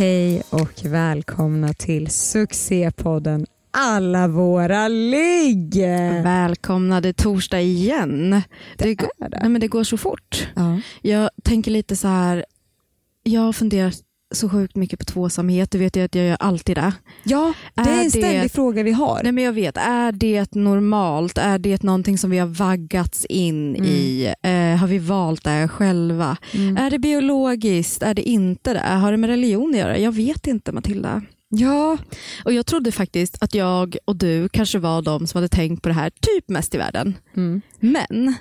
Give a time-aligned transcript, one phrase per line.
[0.00, 5.76] Hej och välkomna till succépodden Alla våra ligg!
[6.22, 8.42] Välkomna, det är torsdag igen.
[8.76, 9.38] Det, går, är det.
[9.40, 10.48] Nej, men det går så fort.
[10.56, 10.80] Ja.
[11.02, 12.44] Jag tänker lite så här,
[13.22, 13.94] jag har funderat
[14.32, 16.92] så sjukt mycket på tvåsamhet, du vet ju att jag gör alltid det.
[17.24, 19.20] ja, det är Är en ständig det- fråga vi har.
[19.22, 21.38] Nej men jag vet, är det normalt?
[21.38, 23.86] Är det någonting som vi har vaggats in Mm.
[23.90, 24.34] i?
[24.42, 26.36] Eh, har vi valt det själva?
[26.78, 28.02] Är det biologiskt?
[28.02, 28.80] Är det inte det?
[28.80, 29.98] Har det med religion att göra?
[29.98, 31.22] Jag vet inte Matilda.
[31.48, 31.98] Ja,
[32.44, 35.88] Och Jag trodde faktiskt att jag och du kanske var de som hade tänkt på
[35.88, 37.14] det här typ mest i världen.
[37.36, 37.60] Mm.
[37.80, 38.34] Men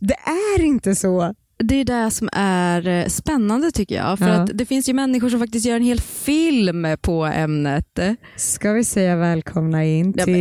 [0.00, 0.14] det
[0.56, 1.34] är inte så.
[1.64, 4.18] Det är det som är eh, spännande tycker jag.
[4.18, 4.32] För Ja.
[4.34, 7.98] att det finns ju människor som faktiskt gör en hel film på ämnet.
[8.36, 10.34] Ska vi säga välkomna in Ja, till...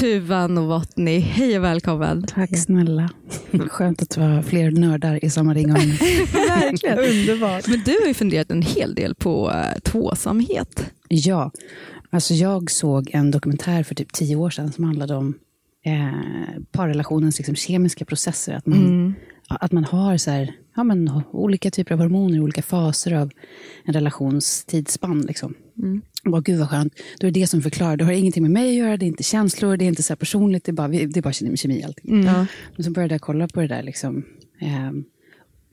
[0.00, 2.22] Tuva Novotny, hej och välkommen.
[2.26, 3.10] Tack snälla.
[3.68, 5.72] Skönt att det var fler nördar i samma ring.
[5.72, 7.68] Verkligen underbart.
[7.68, 10.90] Men du har ju funderat en hel del på eh, tvåsamhet.
[11.08, 11.50] ja,
[12.10, 15.34] alltså jag såg en dokumentär för typ tio år sedan som handlade om
[15.84, 18.54] eh, parrelationens liksom, kemiska processer.
[18.54, 19.14] Att man,
[19.48, 23.30] att man har så här, ja, men, olika typer av hormoner i olika faser av
[23.84, 25.20] en relations tidsspann.
[25.20, 25.54] Liksom.
[26.24, 26.94] Och bara, gud vad skönt.
[27.20, 27.96] Då är det det som förklarar.
[27.96, 30.12] Det har ingenting med mig att göra, det är inte känslor, det är inte så
[30.12, 32.24] här personligt, det är bara, det är bara kemi, allting.
[32.24, 32.46] Ja.
[32.76, 33.82] Men så började jag kolla på det där.
[33.82, 34.24] Liksom.
[34.60, 35.04] Ehm,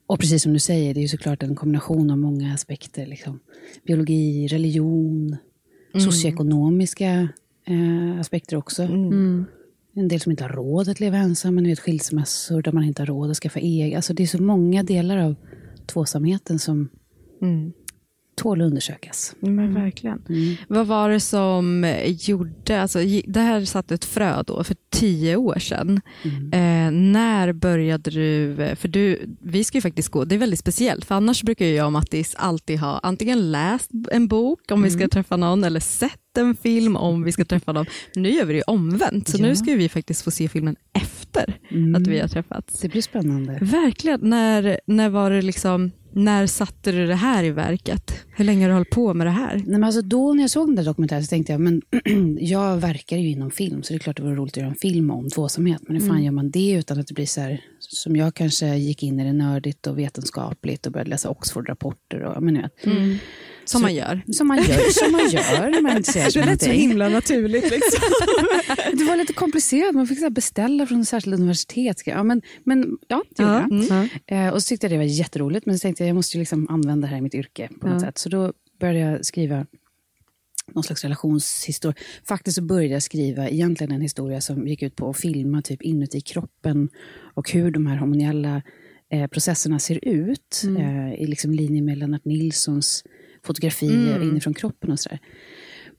[0.08, 3.06] och precis som du säger, det är ju såklart en kombination av många aspekter.
[3.06, 3.40] Liksom.
[3.88, 5.38] Biologi, religion,
[5.94, 7.30] socioekonomiska
[7.66, 8.88] eh, aspekter också.
[10.00, 13.02] En del som inte har råd att leva ensamma, ni vet skilsmässor där man inte
[13.02, 13.96] har råd att skaffa eget.
[13.96, 15.36] Alltså, det är så många delar av
[15.86, 16.90] tvåsamheten som
[18.36, 19.36] tål att undersökas.
[19.40, 20.22] Men verkligen.
[20.68, 25.60] Vad var det som gjorde, alltså, det här satte ett frö då för tio år
[25.60, 26.02] sedan.
[26.52, 31.06] Eh, när började du, för du, vi ska ju faktiskt gå, det är väldigt speciellt
[31.06, 35.08] för annars brukar jag och Mattis alltid ha antingen läst en bok om vi ska
[35.08, 37.86] träffa någon eller sett en film om vi ska träffa någon.
[38.16, 39.42] Nu gör vi det ju omvänt så Ja.
[39.42, 41.58] nu ska vi faktiskt få se filmen efter
[41.96, 42.80] att vi har träffats.
[42.82, 43.58] Det blir spännande.
[43.62, 48.14] Verkligen, när, när var det liksom, när satte du det här i verket?
[48.36, 49.56] Hur länge har du hållit på med det här?
[49.56, 51.82] Nej, men alltså då när jag såg den där dokumentären så tänkte jag, men
[52.40, 54.76] jag verkar ju inom film så det är klart det vore roligt att göra en
[54.76, 55.82] film om tvåsamhet.
[55.88, 58.76] Men hur fan gör man det utan att det blir så här, som jag kanske
[58.76, 62.72] gick in i det nördigt och vetenskapligt och började läsa Oxford-rapporter och men vet.
[63.70, 64.22] Som man gör.
[64.34, 67.72] Som man gör, som man gör när man inte säger Det lät så himla naturligt.
[67.72, 68.04] Liksom.
[68.98, 72.02] Det var lite komplicerat, man fick så beställa från ett särskilt universitet.
[72.06, 74.48] Ja, men, men ja, det gjorde Ja, jag.
[74.48, 76.68] Eh, och så tyckte jag det var jätteroligt, men så tänkte jag jag måste liksom
[76.70, 78.18] använda det här i mitt yrke på något sätt.
[78.18, 79.66] Så då började jag skriva
[80.74, 81.96] någon slags relationshistoria.
[82.28, 85.82] Faktiskt så började jag skriva egentligen en historia som gick ut på att filma typ
[85.82, 86.90] inuti kroppen
[87.36, 88.62] och hur de här hormoniella
[89.12, 93.04] eh, processerna ser ut eh, i liksom linje med Lennart Nilssons
[93.44, 95.20] fotografier inifrån kroppen och sådär.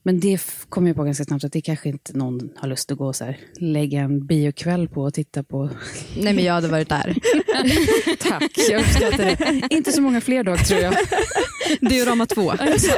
[0.03, 2.97] Men det kom jag på ganska snabbt att det kanske inte någon har lust att
[2.97, 5.69] gå så här, lägga en biokväll på och titta på.
[6.17, 7.17] Nej men jag hade varit där.
[8.19, 9.75] Tack, jag uppskattar det.
[9.75, 10.95] inte så många fler dagar tror jag.
[11.81, 12.53] Diorama 2.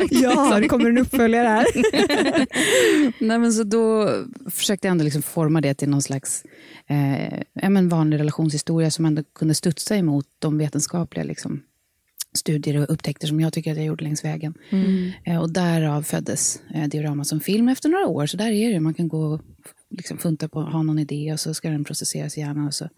[0.10, 1.66] Ja, det kommer en uppföljare här.
[3.24, 4.10] Nej, men så då
[4.52, 6.44] försökte jag ändå liksom forma det till någon slags
[6.88, 11.62] eh, ja, men vanlig relationshistoria som ändå kunde studsa emot de vetenskapliga liksom,
[12.34, 14.54] studier och upptäckter som jag tycker att jag gjorde längs vägen.
[15.26, 18.26] Eh, och därav föddes eh, Diorama som film efter några år.
[18.26, 19.42] Så där är det, man kan gå och
[19.90, 22.68] liksom funta på, ha någon idé och så ska den processeras i hjärnan.
[22.68, 22.90] Och så.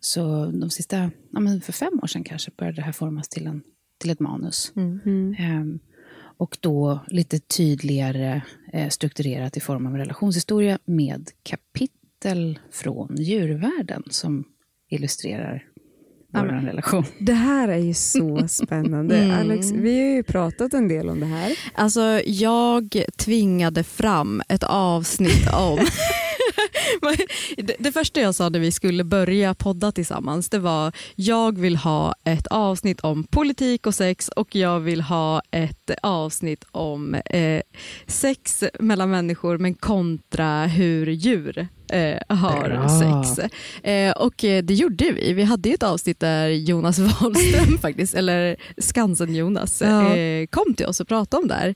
[0.00, 3.46] så de sista, ja, men för fem år sedan kanske, började det här formas till,
[3.46, 3.62] en,
[4.00, 4.72] till ett manus.
[5.38, 5.78] Ehm,
[6.36, 14.02] och då lite tydligare eh, strukturerat i form av en relationshistoria med kapitel från djurvärlden
[14.10, 14.44] som
[14.90, 15.64] illustrerar
[16.34, 17.04] vår relation.
[17.18, 19.36] Det här är ju så spännande.
[19.40, 21.52] Alex, vi har ju pratat en del om det här.
[21.74, 25.78] Alltså jag tvingade fram ett avsnitt om
[27.56, 31.76] det, det första jag sa när vi skulle börja podda tillsammans det var jag vill
[31.76, 37.62] ha ett avsnitt om politik och sex och jag vill ha ett avsnitt om eh,
[38.06, 43.24] sex mellan människor men kontra hur djur eh, har Bra.
[43.24, 43.52] sex.
[43.84, 45.32] Eh, och eh, det gjorde vi.
[45.32, 50.16] Vi hade ju ett avsnitt där Jonas Wahlström, faktiskt, eller Skansen-Jonas, Ja.
[50.16, 51.74] eh, kom till oss och pratade om det här.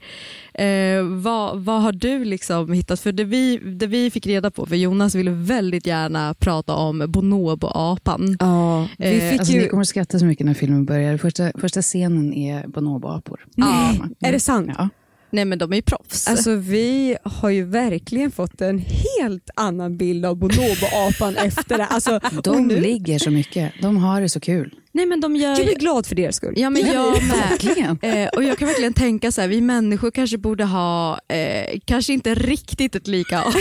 [0.99, 3.01] Eh, vad, vad har du liksom hittat?
[3.01, 6.99] För det vi, det vi fick reda på, för Jonas ville väldigt gärna prata om
[7.09, 8.37] bonobo-apan.
[8.41, 9.61] Ja, vi Eh, fick Alltså, ju...
[9.61, 11.17] Ni kommer att skratta så mycket när filmen börjar.
[11.17, 13.47] Första, första scenen är bonoboapor.
[13.57, 13.95] Ja.
[14.21, 14.71] är det sant?
[14.79, 14.89] Ja.
[15.31, 16.29] Nej men de är ju proffs.
[16.29, 21.87] Alltså vi har ju verkligen fått en helt annan bild av bonobo-apan efter det.
[21.87, 23.73] Alltså, De nu, ligger så mycket.
[23.83, 24.75] De har det så kul.
[24.93, 25.51] Nej men de gör...
[25.51, 26.55] jag blir glad för deras skull.
[26.57, 28.25] Ja men jag med.
[28.25, 32.13] Eh, och jag kan verkligen tänka så här, vi människor kanske borde ha, eh, kanske
[32.13, 33.43] inte riktigt ett lika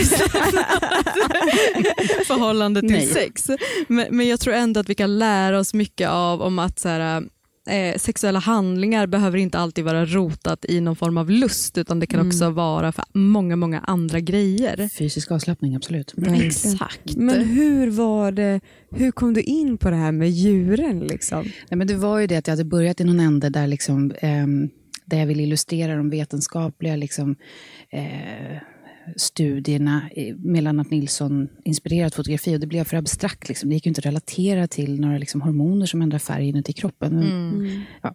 [2.26, 3.06] förhållande till Nej.
[3.06, 3.50] sex.
[3.88, 6.88] Men, men jag tror ändå att vi kan lära oss mycket av om att så
[6.88, 7.22] här,
[7.68, 12.06] eh, sexuella handlingar behöver inte alltid vara rotat i någon form av lust utan det
[12.06, 14.88] kan också vara för många, många andra grejer.
[14.98, 16.14] Fysisk avslappning, absolut.
[16.26, 17.16] Exakt.
[17.16, 18.60] Men hur var det,
[18.90, 21.00] hur kom du in på det här med djuren?
[21.00, 21.42] Liksom?
[21.42, 24.12] Nej, men det var ju det att jag hade börjat i någon ände där, liksom,
[24.20, 24.68] ehm,
[25.04, 27.36] där jag ville illustrera de vetenskapliga liksom,
[27.90, 28.56] eh,
[29.16, 33.48] studierna eh, med Lennart Nilsson inspirerat fotografi och det blev för abstrakt.
[33.48, 33.68] Liksom.
[33.68, 37.14] Det gick ju inte att relatera till några liksom, hormoner som ändrar färg inuti kroppen.
[37.14, 38.14] Men, Ja.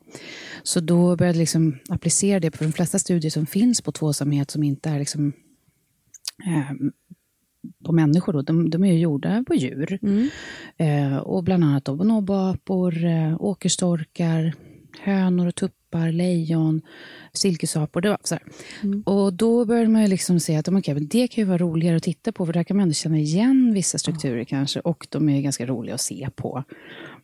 [0.63, 4.51] Så då började jag liksom applicera det på de flesta studier som finns på tvåsamhet
[4.51, 5.33] som inte är liksom,
[6.45, 6.91] ehm,
[7.85, 8.33] på människor.
[8.33, 8.41] Då.
[8.41, 9.99] De, de är ju gjorda på djur.
[10.77, 14.53] Eh, och bland annat då bonoboapor, eh, åkerstorkar,
[14.99, 16.81] hönor och tuppar, lejon,
[17.33, 18.01] silkesapor.
[18.01, 18.43] Det var så här.
[19.05, 21.97] Och då började man ju liksom se att okay, men det kan ju vara roligare
[21.97, 25.29] att titta på för där kan man ändå känna igen vissa strukturer kanske och de
[25.29, 26.63] är ganska roliga att se på.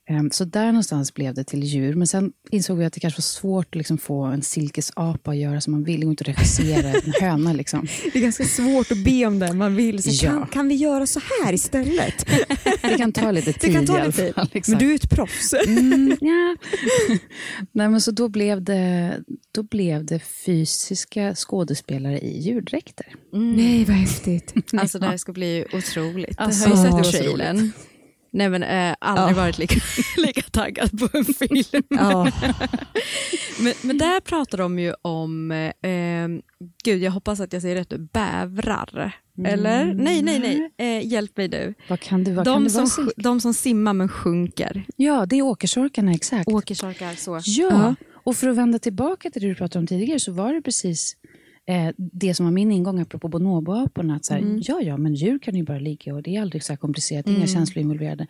[0.09, 1.93] Ehm, Så där någonstans blev det till djur.
[1.95, 5.37] Men sen insåg vi att det kanske var svårt att liksom få en silkesapa att
[5.37, 5.99] göra som man vill.
[5.99, 7.53] Det går inte att regissera en höna.
[7.53, 7.87] Liksom.
[8.13, 10.03] Det är ganska svårt att be om det man vill.
[10.03, 10.31] Så Ja.
[10.31, 12.25] kan, kan vi göra så här istället?
[12.81, 14.33] Det kan ta lite tid Det kan i ta alla lite tid.
[14.35, 14.49] fall.
[14.53, 14.67] Exakt.
[14.67, 15.53] Men du är ett proffs.
[15.67, 16.55] Mm, ja.
[17.71, 19.17] Nej, men så då blev, det,
[19.51, 23.05] då blev det fysiska skådespelare i djurdräkter.
[23.33, 24.53] Nej, vad häftigt.
[24.73, 26.39] Alltså det här ska bli otroligt.
[26.39, 27.71] Alltså, jag har ju det sett trailern.
[28.31, 29.41] Nej men eh, aldrig Ja.
[29.41, 29.79] varit lika,
[30.17, 31.83] lika taggad på en film.
[31.89, 32.31] Ja.
[33.61, 36.27] Men, men där pratar de ju om, eh,
[36.83, 39.11] gud jag hoppas att jag säger rätt nu, bävrar.
[39.45, 39.85] Eller?
[39.93, 40.71] Nej, nej, nej.
[40.99, 41.73] Eh, hjälp mig nu.
[41.89, 43.11] Vad kan det, vad kan De det som, vara?
[43.17, 44.83] de som simmar men sjunker.
[44.95, 46.47] Ja, det är åkersorkarna, exakt.
[46.47, 47.39] Åkersorkar, så.
[47.45, 47.95] Ja, Ja.
[48.13, 51.13] och för att vända tillbaka till det du pratade om tidigare så var det precis
[51.69, 54.15] eh, det som var min ingång apropå bonoboaporna.
[54.15, 56.63] Att så här, Ja, ja, men djur kan ju bara ligga och det är aldrig
[56.63, 58.27] så här komplicerat, inga känslor involverade.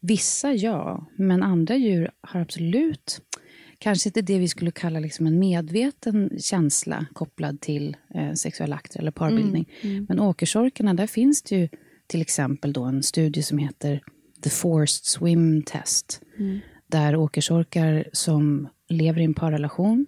[0.00, 3.20] Vissa ja, men andra djur har absolut
[3.78, 9.00] Kanske inte det vi skulle kalla liksom en medveten känsla kopplad till eh, sexuella akter
[9.00, 9.68] eller parbildning.
[10.08, 11.68] Men åkersorkarna, där finns det ju
[12.06, 14.00] till exempel då en studie som heter
[14.42, 16.20] The Forced Swim Test.
[16.86, 20.06] Där åkersorkar som lever i en parrelation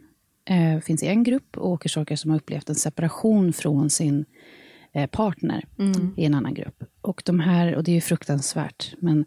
[0.48, 4.24] eh, finns i en grupp och åkersorkar som har upplevt en separation från sin
[4.92, 5.64] eh, partner
[6.16, 6.84] i en annan grupp.
[7.00, 9.24] Och de här, och det är ju fruktansvärt, men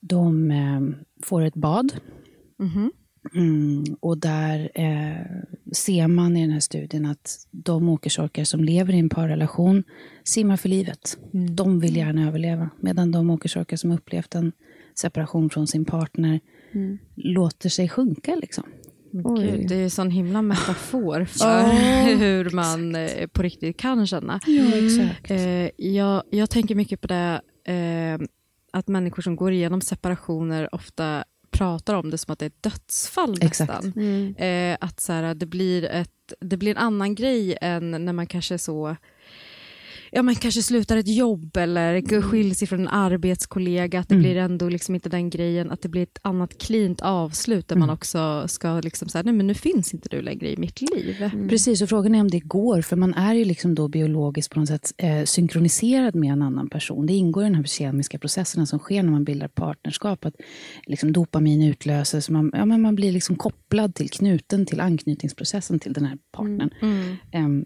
[0.00, 0.80] de eh,
[1.22, 1.92] får ett bad.
[3.34, 5.42] Mm, och där eh,
[5.72, 9.84] ser man i den här studien att de åkersorkar som lever i en parrelation
[10.24, 11.18] simmar för livet.
[11.56, 12.70] De vill gärna överleva.
[12.80, 14.52] Medan de åkersorkar som upplevt en
[14.94, 16.40] separation från sin partner
[17.14, 18.34] låter sig sjunka.
[18.34, 18.64] Liksom.
[19.12, 24.40] Gud, det är en sån himla metafor för hur man eh, på riktigt kan känna.
[24.46, 25.30] Ja, exakt.
[25.30, 28.26] Eh, jag, jag tänker mycket på det eh,
[28.72, 32.62] att människor som går igenom separationer ofta pratar om det som att det är ett
[32.62, 33.84] dödsfall Exakt.
[33.84, 34.34] nästan.
[34.36, 38.26] Eh, att så här, det, blir ett, det blir en annan grej än när man
[38.26, 38.96] kanske så
[40.14, 44.00] Ja, men kanske slutar ett jobb eller skiljs ifrån en arbetskollega.
[44.00, 47.68] Att det blir ändå liksom inte den grejen att det blir ett annat cleant avslut
[47.68, 50.80] där man också ska liksom säga nej men nu finns inte du längre i mitt
[50.80, 51.30] liv.
[51.48, 54.60] Precis, och frågan är om det går, för man är ju liksom då biologiskt på
[54.60, 57.06] något sätt eh, synkroniserad med en annan person.
[57.06, 60.34] Det ingår i den här kemiska processerna som sker när man bildar partnerskap, att
[60.86, 65.92] liksom dopamin utlöses, man, ja, men man blir liksom kopplad till, knuten till anknytningsprocessen till
[65.92, 66.70] den här partnern.
[67.32, 67.64] Em,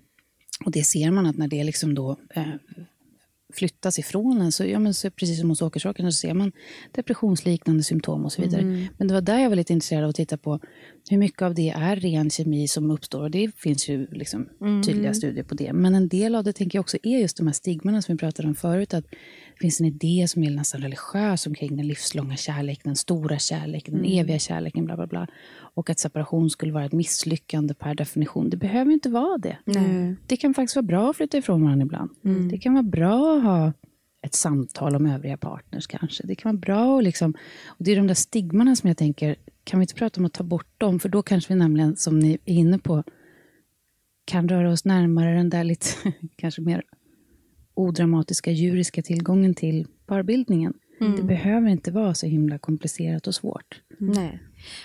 [0.64, 2.44] och det ser man att när det liksom då eh,
[3.52, 6.52] flyttas ifrån en, så, ja, men så, precis som hos åkersorkarna, så ser man
[6.92, 8.88] depressionsliknande symptom och så vidare.
[8.98, 10.60] Men det var där jag var lite intresserad av att titta på
[11.10, 13.22] hur mycket av det är ren kemi som uppstår.
[13.22, 14.48] Och det finns ju liksom
[14.86, 15.72] tydliga studier på det.
[15.72, 18.18] Men en del av det tänker jag också är just de här stigmarna som vi
[18.18, 18.94] pratade om förut.
[18.94, 23.38] Att det finns en idé som är nästan religiös omkring den livslånga kärleken, den stora
[23.38, 25.26] kärleken, den eviga kärleken, bla bla bla.
[25.76, 28.50] Och att separation skulle vara ett misslyckande per definition.
[28.50, 29.58] Det behöver inte vara det.
[30.26, 32.10] Det kan faktiskt vara bra att flytta ifrån varandra ibland.
[32.50, 33.72] Det kan vara bra att ha
[34.22, 36.26] ett samtal om övriga partners kanske.
[36.26, 37.34] Det kan vara bra och liksom,
[37.66, 40.32] och det är de där stigmarna som jag tänker, kan vi inte prata om att
[40.32, 40.98] ta bort dem?
[41.00, 43.04] För då kanske vi nämligen, som ni är inne på,
[44.24, 45.86] kan röra oss närmare den där lite,
[46.36, 46.82] kanske mer
[47.74, 50.74] odramatiska, djuriska tillgången till parbildningen.
[51.16, 53.82] Det behöver inte vara så himla komplicerat och svårt.
[53.98, 54.40] Nej.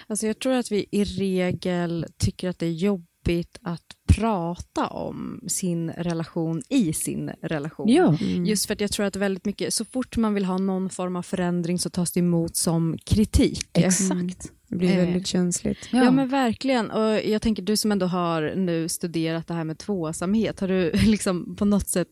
[0.08, 3.86] Alltså jag tror att vi i regel tycker att det är jobbigt att
[4.16, 7.90] prata om sin relation i sin relation.
[7.90, 8.18] Ja.
[8.46, 11.16] Just för att jag tror att väldigt mycket, så fort man vill ha någon form
[11.16, 13.68] av förändring så tas det emot som kritik.
[13.74, 14.52] Exakt.
[14.68, 14.98] Det blir Eh.
[15.06, 15.78] väldigt känsligt.
[15.92, 16.04] Ja.
[16.04, 16.12] Ja.
[16.12, 16.92] men verkligen.
[16.92, 20.92] Och jag tänker du som ändå har nu studerat det här med tvåsamhet, har du
[21.06, 22.08] liksom på något sätt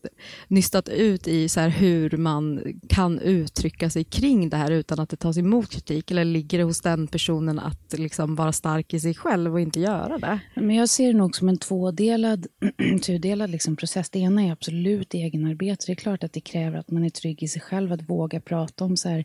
[0.48, 5.08] nystat ut i så här hur man kan uttrycka sig kring det här utan att
[5.10, 6.10] det tas emot kritik?
[6.10, 9.80] Eller ligger det hos den personen att liksom vara stark i sig själv och inte
[9.80, 10.40] göra det?
[10.54, 11.58] Men jag ser det nog som en
[11.90, 12.46] tvådelad,
[13.02, 14.10] tudelad liksom process.
[14.10, 15.84] Det ena är absolut egenarbete.
[15.86, 18.40] Det är klart att det kräver att man är trygg i sig själv, att våga
[18.40, 19.24] prata om så här,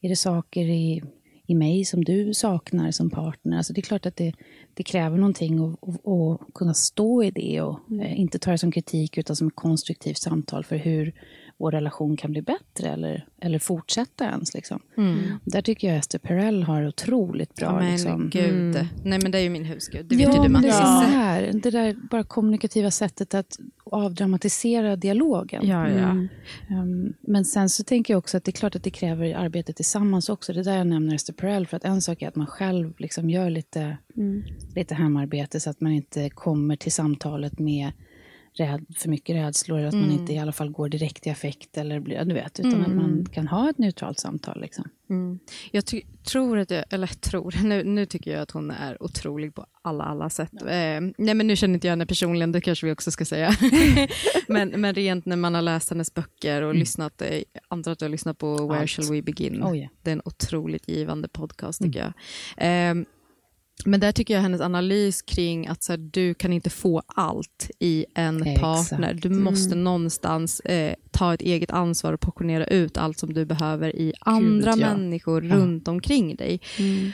[0.00, 1.02] är det saker i,
[1.46, 3.56] i mig som du saknar som partner?
[3.56, 4.32] Alltså det är klart att det,
[4.74, 8.58] det kräver någonting och, och, och kunna stå i det och eh, inte ta det
[8.58, 11.12] som kritik utan som ett konstruktivt samtal för hur
[11.60, 14.54] vår relation kan bli bättre eller, eller fortsätta ens.
[14.54, 14.80] Liksom.
[15.44, 17.66] Där tycker jag Esther Perel har otroligt bra.
[17.66, 18.30] Ja, men liksom.
[18.30, 18.86] gud.
[19.04, 20.06] Nej men det är ju min husgud.
[20.06, 21.50] Det vet ja, ju du men det här.
[21.62, 25.66] Det där bara kommunikativa sättet att avdramatisera dialogen.
[25.66, 26.10] Ja, ja.
[26.70, 29.72] Um, men sen så tänker jag också att det är klart att det kräver arbete
[29.72, 30.52] tillsammans också.
[30.52, 32.94] Det är där jag nämner Esther Perel, för att en sak är att man själv
[32.98, 33.96] liksom gör lite,
[34.74, 37.92] lite hemarbete så att man inte kommer till samtalet med
[38.60, 41.78] räd, för mycket rädslor, eller att man inte i alla fall går direkt i affekt,
[41.78, 44.60] eller, blir- ja, du vet, utan att man kan ha ett neutralt samtal.
[44.60, 44.84] Liksom.
[45.10, 45.38] Mm.
[45.70, 45.84] Jag
[46.24, 50.04] tror att jag, eller tror, nu, nu tycker jag att hon är otrolig på alla,
[50.04, 50.52] alla sätt.
[50.62, 53.50] Eh, nej men nu känner inte jag henne personligen, det kanske vi också ska säga.
[54.48, 57.28] men, men rent när man har läst hennes böcker och lyssnat, eh,
[57.68, 58.90] antar att du har lyssnat på Where Allt.
[58.90, 59.62] shall we begin?
[59.64, 59.88] Oh, ja.
[60.02, 62.12] Det är en otroligt givande podcast tycker jag.
[62.90, 63.04] Eh,
[63.86, 67.70] men där tycker jag hennes analys kring att så här, du kan inte få allt
[67.78, 68.60] i en Exakt.
[68.60, 69.14] partner.
[69.14, 73.96] Du måste någonstans eh, ta ett eget ansvar och portionera ut allt som du behöver
[73.96, 74.76] i andra ja.
[74.76, 76.60] människor runt omkring dig.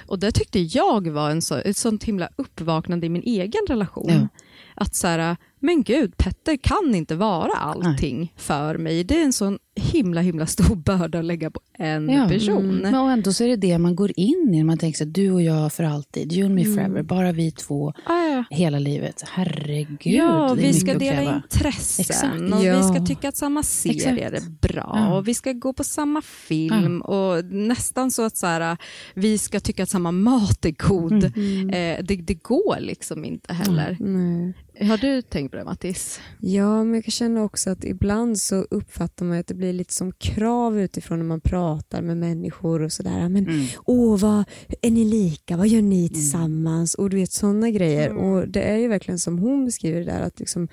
[0.06, 4.10] Och det tyckte jag var en så, ett sånt himla uppvaknande i min egen relation.
[4.10, 4.28] Ja.
[4.74, 9.04] Att så här, men gud, Petter kan inte vara allting för mig.
[9.04, 12.28] Det är en sån himla himla stor börda att lägga på en Ja.
[12.28, 12.76] person.
[12.76, 14.64] Men och ändå så är det det man går in i.
[14.64, 17.50] Man tänker så här, du och jag för alltid, you and me forever, bara vi
[17.50, 18.44] två Ah, ja.
[18.50, 19.22] hela livet.
[19.28, 22.54] Herregud, Ja, det är vi ska att dela intressen Exakt.
[22.54, 22.76] och Ja.
[22.76, 23.96] vi ska tycka att samma serie
[24.28, 24.46] Exakt.
[24.46, 25.16] är bra Ja.
[25.16, 28.76] och vi ska gå på samma film och nästan så att så här,
[29.14, 31.24] vi ska tycka att samma mat är god.
[31.24, 33.96] Eh, det, det går liksom inte heller.
[34.00, 34.54] Nej.
[34.88, 36.20] Har du tänkt på det Mattis?
[36.40, 39.94] Ja, men jag kan känna också att ibland så uppfattar man att det blir lite
[39.94, 43.28] som krav utifrån när man pratar med människor och sådär.
[43.28, 44.44] Men åh, vad,
[44.82, 45.56] är ni lika?
[45.56, 46.94] Vad gör ni tillsammans?
[46.94, 48.12] Och du vet sådana grejer.
[48.12, 50.68] Och det är ju verkligen som hon beskriver det där att liksom,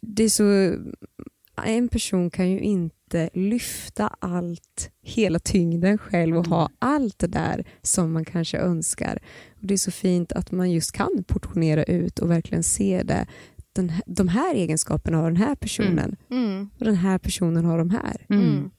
[0.00, 0.76] det är så,
[1.64, 7.64] en person kan ju inte lyfta allt, hela tyngden själv och ha allt det där
[7.82, 9.18] som man kanske önskar.
[9.60, 13.26] Och Det är så fint att man just kan portionera ut och verkligen se det.
[13.76, 16.16] Den, här- de här egenskaperna har den här personen
[16.78, 18.26] och den här personen har de här.
[18.30, 18.70] Mm.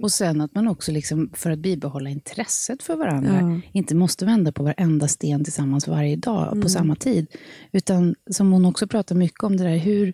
[0.00, 3.60] Och sen att man också, liksom, för att bibehålla intresset för varandra, Ja.
[3.72, 6.62] inte måste vända på varenda sten tillsammans varje dag Mm.
[6.62, 7.26] på samma tid.
[7.72, 10.12] Utan som hon också pratar mycket om, det där hur,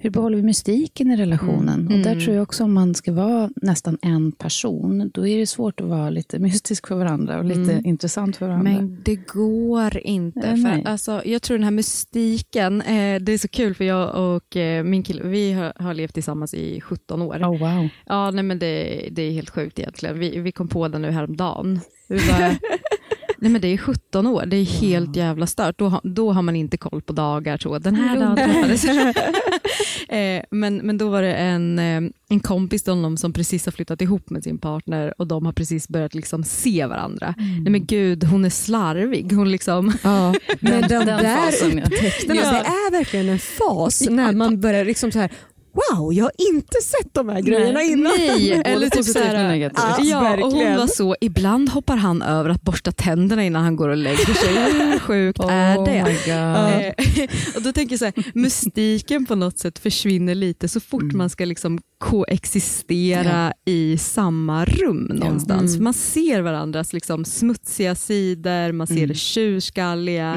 [0.00, 1.86] hur behåller vi mystiken i relationen?
[1.86, 2.02] Och Mm.
[2.02, 5.80] där tror jag också om man ska vara nästan en person, då är det svårt
[5.80, 8.70] att vara lite mystisk för varandra och lite intressant för varandra.
[8.70, 8.84] Mm.
[8.86, 10.54] Men det går inte.
[10.54, 10.82] Nej.
[10.82, 14.56] för alltså, jag tror den här mystiken, eh, det är så kul för jag och
[14.56, 17.34] eh, min kille, vi har, har levt tillsammans i 17 år.
[17.36, 17.88] Oh, wow.
[18.06, 20.18] Ja, nej, men det, det är helt sjukt egentligen.
[20.18, 21.80] Vi, vi kom på det nu häromdagen.
[22.08, 22.50] Vi bara,
[23.40, 25.78] nej, men det är 17 år, det är helt jävla stört.
[25.78, 27.58] Då, då har man inte koll på dagar.
[27.58, 27.78] Så.
[27.78, 28.84] Den här dagen träffades
[30.08, 33.72] eh, men, men då var det en, eh, en kompis till honom som precis har
[33.72, 37.34] flyttat ihop med sin partner och de har precis börjat liksom se varandra.
[37.36, 39.32] Nej men gud, hon är slarvig.
[39.32, 41.84] Hon liksom, Ja, men den, den där fasen, ja.
[41.84, 45.30] upptäckterna, det är verkligen en fas när man börjar liksom så här
[45.78, 48.12] Wow, jag har inte sett de här grejerna innan.
[48.16, 49.84] Nej, eller typ såhär, negativt.
[49.98, 53.76] Ja, ja, och hon var så, ibland hoppar han över att borsta tänderna innan han
[53.76, 54.54] går och lägger sig.
[54.92, 56.02] Hur sjukt är det?
[56.02, 57.18] Oh my God.
[57.18, 61.12] Eh, och då tänker jag så här, mystiken på något sätt försvinner lite så fort
[61.12, 65.76] man ska liksom koexistera i samma rum någonstans.
[65.76, 70.34] För Man ser varandras liksom smutsiga sidor, man ser det tjurskalliga.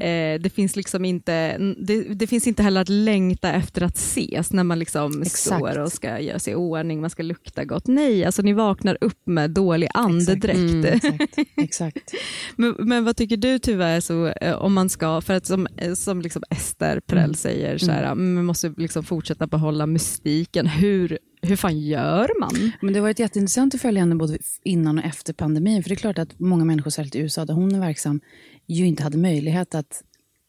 [0.00, 4.52] Eh, det, finns liksom inte, det, det finns inte heller att längta efter att ses
[4.52, 5.38] när man man liksom Exakt.
[5.38, 7.86] står och ska göra sig i ordning, man ska lukta gott.
[7.86, 10.58] Nej, alltså ni vaknar upp med dålig andedräkt.
[10.58, 11.38] Mm, exakt.
[11.56, 12.14] exakt.
[12.56, 15.94] Men, men vad tycker du tyvärr, så, eh, om man ska, för att som, eh,
[15.94, 17.34] som liksom Ester Perell Mm.
[17.34, 20.66] säger, så här, man måste liksom fortsätta behålla mystiken.
[20.66, 22.72] Hur, hur fan gör man?
[22.80, 25.82] Men det har varit jätteintressant att följa henne både innan och efter pandemin.
[25.82, 28.20] För det är klart att många människor, särskilt i USA där hon är verksam,
[28.66, 30.02] ju inte hade möjlighet att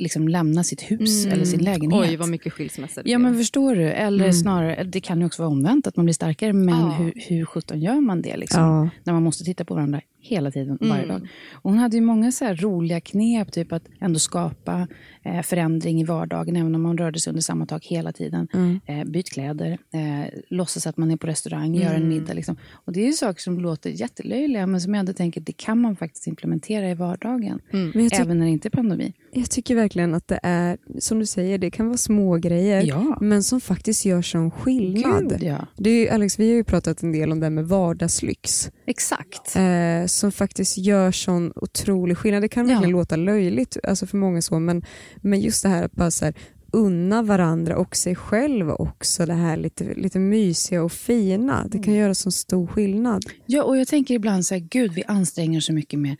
[0.03, 1.97] liksom lämna sitt hus eller sin lägenhet.
[1.97, 2.09] Mm.
[2.09, 3.83] Oj, vad mycket skilsmässor det Ja men förstår du?
[3.89, 6.53] Eller snarare, det kan ju också vara omvänt, att man blir starkare.
[6.53, 6.89] Men Ja.
[6.89, 8.37] hur, hur sjutton gör man det?
[8.37, 8.89] Liksom, Ja.
[9.03, 10.89] När man måste titta på varandra hela tiden, Mm.
[10.89, 11.27] varje dag.
[11.53, 14.87] Och hon hade ju många så roliga knep, typ att ändå skapa
[15.25, 18.47] eh, förändring i vardagen, även om man rörde sig under samma tak hela tiden.
[18.53, 18.79] Mm.
[18.85, 22.01] Eh, byt kläder, eh, låtsas att man är på restaurang, gör Mm.
[22.01, 22.33] en middag.
[22.33, 22.55] Liksom.
[22.73, 25.81] Och det är ju saker som låter jättelöjliga, men som jag ändå tänker, det kan
[25.81, 27.59] man faktiskt implementera i vardagen.
[27.73, 28.09] Mm.
[28.13, 29.13] Även när det inte är pandemi.
[29.31, 33.17] jag tycker verkligen att det är, som du säger, det kan vara små grejer Ja.
[33.21, 35.29] men som faktiskt gör sån skillnad.
[35.29, 35.67] Gud, ja.
[35.77, 38.71] Det är, Alex, vi har ju pratat en del om det här med vardagslyx.
[38.85, 39.55] Exakt.
[39.55, 42.41] eh, som faktiskt gör sån otrolig skillnad.
[42.41, 42.73] Det kan Ja.
[42.75, 44.83] verkligen låta löjligt alltså för många så, men,
[45.21, 46.33] men just det här att bara så här,
[46.71, 51.63] unna varandra och sig själv också det här lite, lite mysiga och fina.
[51.67, 51.83] Det Mm.
[51.83, 53.23] kan göra sån stor skillnad.
[53.45, 56.15] Ja, och jag tänker ibland så här, gud vi anstränger så mycket med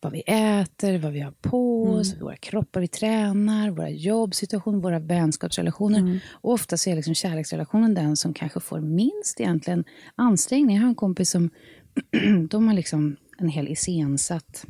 [0.00, 4.98] vad vi äter, vad vi har på oss, våra kroppar vi tränar, våra jobbsituationer, våra
[4.98, 6.20] vänskapsrelationer.
[6.32, 9.84] Och ofta så är liksom kärleksrelationen den som kanske får minst egentligen
[10.14, 10.76] ansträngning.
[10.76, 11.50] Jag har en kompis som,
[12.50, 14.66] de har liksom en hel iscensatt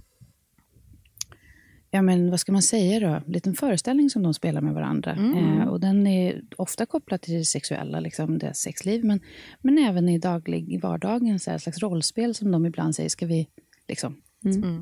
[1.90, 3.06] Ja, men vad ska man säga då?
[3.06, 5.16] En liten föreställning som de spelar med varandra.
[5.38, 9.04] Eh, och den är ofta kopplad till det sexuella, liksom deras sexliv.
[9.04, 9.20] Men,
[9.60, 13.26] men även i, daglig, i vardagen, så här, slags rollspel som de ibland säger, ska
[13.26, 13.48] vi,
[13.88, 14.16] liksom,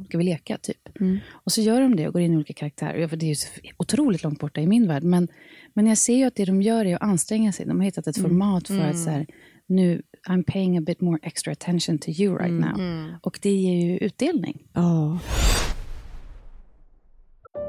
[0.08, 0.58] ska vi leka?
[0.58, 0.88] typ.
[1.30, 3.08] Och så gör de det och går in i olika karaktärer.
[3.16, 3.36] Det är ju
[3.76, 5.02] otroligt långt borta i min värld.
[5.02, 5.28] Men,
[5.74, 7.66] men jag ser ju att det de gör är att anstränga sig.
[7.66, 9.26] De har hittat ett format för att så här,
[9.66, 13.18] nu, I'm paying a bit more extra attention to you right now.
[13.22, 14.62] Och det ger ju utdelning.
[14.72, 15.18] Ja.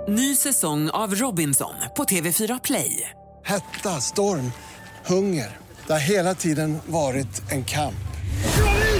[0.08, 3.10] Ny säsong av Robinson på TV4 Play.
[3.44, 4.52] Hetta, storm,
[5.06, 5.58] hunger.
[5.88, 7.96] Det har hela tiden varit en kamp.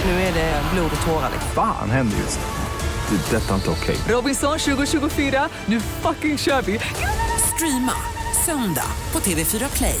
[0.04, 1.30] Nu är det blod och tårar.
[1.32, 1.50] liksom.
[1.54, 3.16] Fan händer just nu.
[3.16, 3.36] Det.
[3.36, 3.96] är Detta är inte okej.
[4.08, 6.78] Robinson 2024, nu fucking kör vi!
[7.54, 7.92] Streama
[8.46, 10.00] söndag på TV4 Play.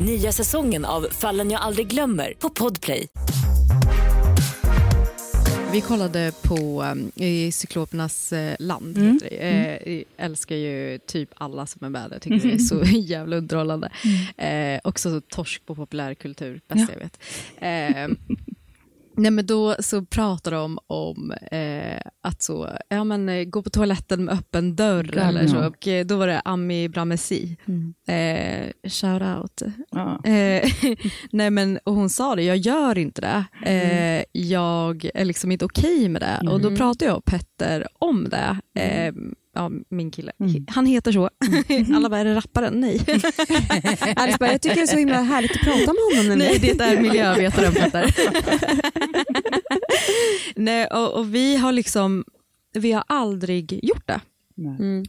[0.00, 3.06] Nya säsongen av Fallen jag aldrig glömmer på Podplay.
[5.72, 8.96] Vi kollade på um, i Cyklopernas eh, land.
[8.96, 9.12] Mm.
[9.14, 9.86] heter det.
[9.86, 12.18] Eh, jag älskar ju typ alla som är med där.
[12.18, 13.90] Tycker det är så jävla underhållande.
[14.36, 17.20] Eh, också så torsk på populärkultur, bäst jag vet.
[17.58, 18.36] Eh,
[19.16, 23.70] Nej, men då så pratar de om eh, att så, ja, men, eh, gå på
[23.70, 25.04] toaletten med öppen dörr.
[25.04, 25.66] God, eller så.
[25.66, 27.56] Och, eh, då var det Ami Bramesi.
[28.08, 29.62] Eh, shout out.
[29.90, 30.24] Ja.
[30.24, 30.70] Eh,
[31.30, 33.44] nej men, och hon sa det, jag gör inte det.
[33.70, 36.50] Eh, jag är liksom inte okej med det.
[36.50, 38.60] Och då pratade jag och Petter om det.
[39.56, 40.32] Ja, min kille.
[40.68, 41.30] Han heter så.
[41.96, 42.80] Alla bara, är det rapparen?
[42.80, 43.00] Nej.
[44.16, 46.38] Alice bara, jag tycker det är så himla härligt att prata med honom.
[46.38, 48.14] Nej, det är miljövetaren Petter.
[50.56, 52.24] nej, och, och vi har liksom,
[52.74, 54.20] vi har aldrig gjort det.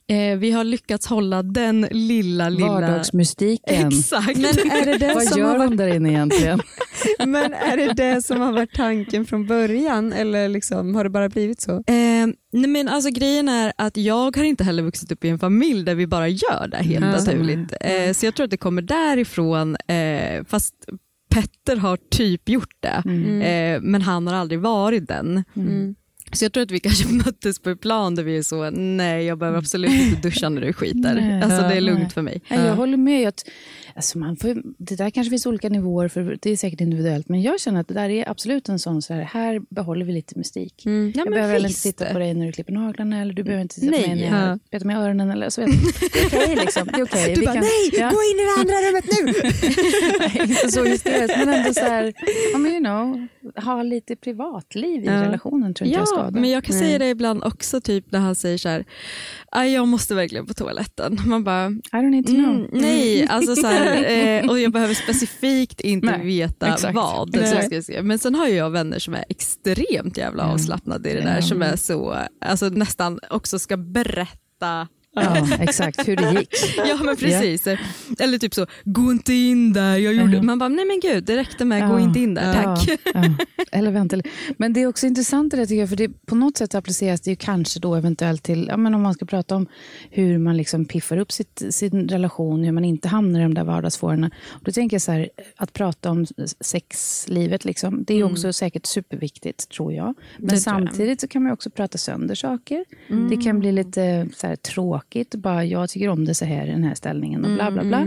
[0.07, 2.67] Eh, vi har lyckats hålla den lilla, lilla...
[2.67, 3.87] Vardagsmystiken.
[3.93, 4.37] Exakt.
[4.37, 6.59] Men är det det Vad som gör har varit de där inne egentligen?
[7.27, 11.29] Men är det det som har varit tanken från början eller liksom, har det bara
[11.29, 11.71] blivit så?
[11.71, 15.39] Eh, nej men alltså grejen är att jag har inte heller vuxit upp i en
[15.39, 17.09] familj där vi bara gör det helt Mm.
[17.09, 17.73] naturligt.
[17.81, 20.73] Eh, så jag tror att det kommer därifrån, eh, fast
[21.29, 23.01] Petter har typ gjort det,
[23.45, 25.43] eh, men han har aldrig varit den.
[25.55, 25.95] Mm.
[26.37, 29.25] Så jag tror att vi kanske möttes på ett plan där vi är så, nej
[29.25, 31.13] jag behöver absolut inte duscha när du skiter.
[31.13, 31.41] Nej.
[31.41, 32.09] alltså det är lugnt nej.
[32.09, 32.41] för mig.
[32.47, 33.27] Nej, jag håller med.
[33.27, 33.43] Att,
[33.97, 37.29] alltså man får, det där kanske finns olika nivåer, för det är säkert individuellt.
[37.29, 40.13] Men jag känner att det där är absolut en sån, så här, här behåller vi
[40.13, 40.73] lite mystik.
[40.85, 43.61] Ja, jag behöver väl inte titta på dig när du klipper naglarna, eller du behöver
[43.61, 44.03] inte titta Nej.
[44.03, 44.59] på mig när jag Ja.
[44.71, 45.31] petar med öronen.
[45.31, 45.69] Eller, så vet.
[46.13, 46.55] Det är okej.
[46.55, 46.87] liksom.
[46.93, 47.33] Det är okej.
[47.35, 48.09] Du Vi bara, kan- nej, Ja.
[48.09, 50.41] gå in i det andra rummet nu!
[50.43, 52.13] inte så hysteriskt, men ändå så här,
[52.53, 53.27] ja, men you know,
[53.63, 56.31] ha lite privatliv i relationen tror inte Ja, jag skadar.
[56.31, 58.85] men jag kan säga det ibland också, typ när han säger så här,
[59.51, 61.17] "Aj, jag måste verkligen på toaletten.
[61.25, 62.55] Man bara, I don't need to know.
[62.55, 66.95] Mm, nej, alltså så här, eh, och jag behöver specifikt inte Nej, veta exakt.
[66.95, 67.35] vad.
[67.35, 67.85] Exakt.
[67.85, 68.03] Så.
[68.03, 71.75] Men sen har jag vänner som är extremt jävla avslappnade i det där, som är
[71.75, 74.87] så, alltså nästan också ska berätta
[75.23, 76.49] Ja, exakt, hur det gick.
[76.77, 77.67] Ja men precis.
[78.19, 79.97] Eller typ så, gå inte in där.
[79.97, 80.37] Jag gjorde...
[80.37, 80.45] Mhm.
[80.45, 82.87] Man bara, nej men gud det räckte med, gå Ja, inte in där, tack.
[82.87, 83.23] Ja, ja.
[83.71, 84.17] Eller vänta.
[84.57, 87.21] Men det är också intressant det där tycker jag, för det, på något sätt appliceras
[87.21, 89.67] det ju kanske då eventuellt till, ja, men om man ska prata om
[90.09, 93.63] hur man liksom piffar upp sitt, sin relation, hur man inte hamnar i de där
[93.63, 94.31] vardagsfårorna.
[94.61, 96.25] Då tänker jag så här, att prata om
[96.81, 98.31] sexlivet, liksom, det är Mm.
[98.31, 100.13] också säkert superviktigt tror jag.
[100.37, 102.85] Men Det samtidigt så kan man också prata sönder saker.
[103.29, 105.06] Det kan bli lite så här, tråkigt,
[105.37, 107.97] bara jag tycker om det så här i den här ställningen och bla bla bla.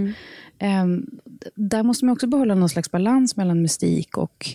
[0.59, 1.07] Mm.
[1.25, 4.47] D- där måste man också behålla någon slags balans mellan mystik och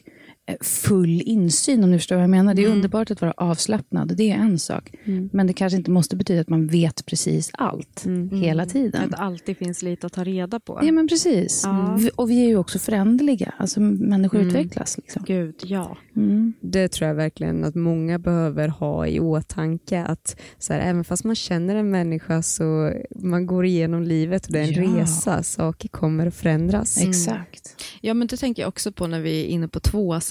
[0.62, 2.54] full insyn, om du förstår vad jag menar.
[2.54, 4.92] Det är underbart att vara avslappnad, det är en sak.
[5.32, 9.04] Men det kanske inte måste betyda att man vet precis allt hela tiden.
[9.04, 10.80] Att det alltid finns lite att ta reda på.
[10.84, 11.62] Ja, men precis.
[11.66, 11.96] Ja.
[12.00, 13.54] Vi- Och vi är ju också föränderliga.
[13.58, 14.98] Alltså, människor utvecklas.
[14.98, 15.24] Liksom.
[15.28, 15.98] Gud, ja.
[16.16, 16.54] Mm.
[16.62, 20.04] Det tror jag verkligen att många behöver ha i åtanke.
[20.04, 24.52] Att så här, även fast man känner en människa så man går igenom livet och
[24.54, 25.02] det är en Ja.
[25.02, 25.44] resa.
[25.44, 27.04] Saker kommer att förändras.
[27.04, 27.76] Exakt.
[28.02, 29.80] Ja men det tänker jag också på när vi är inne på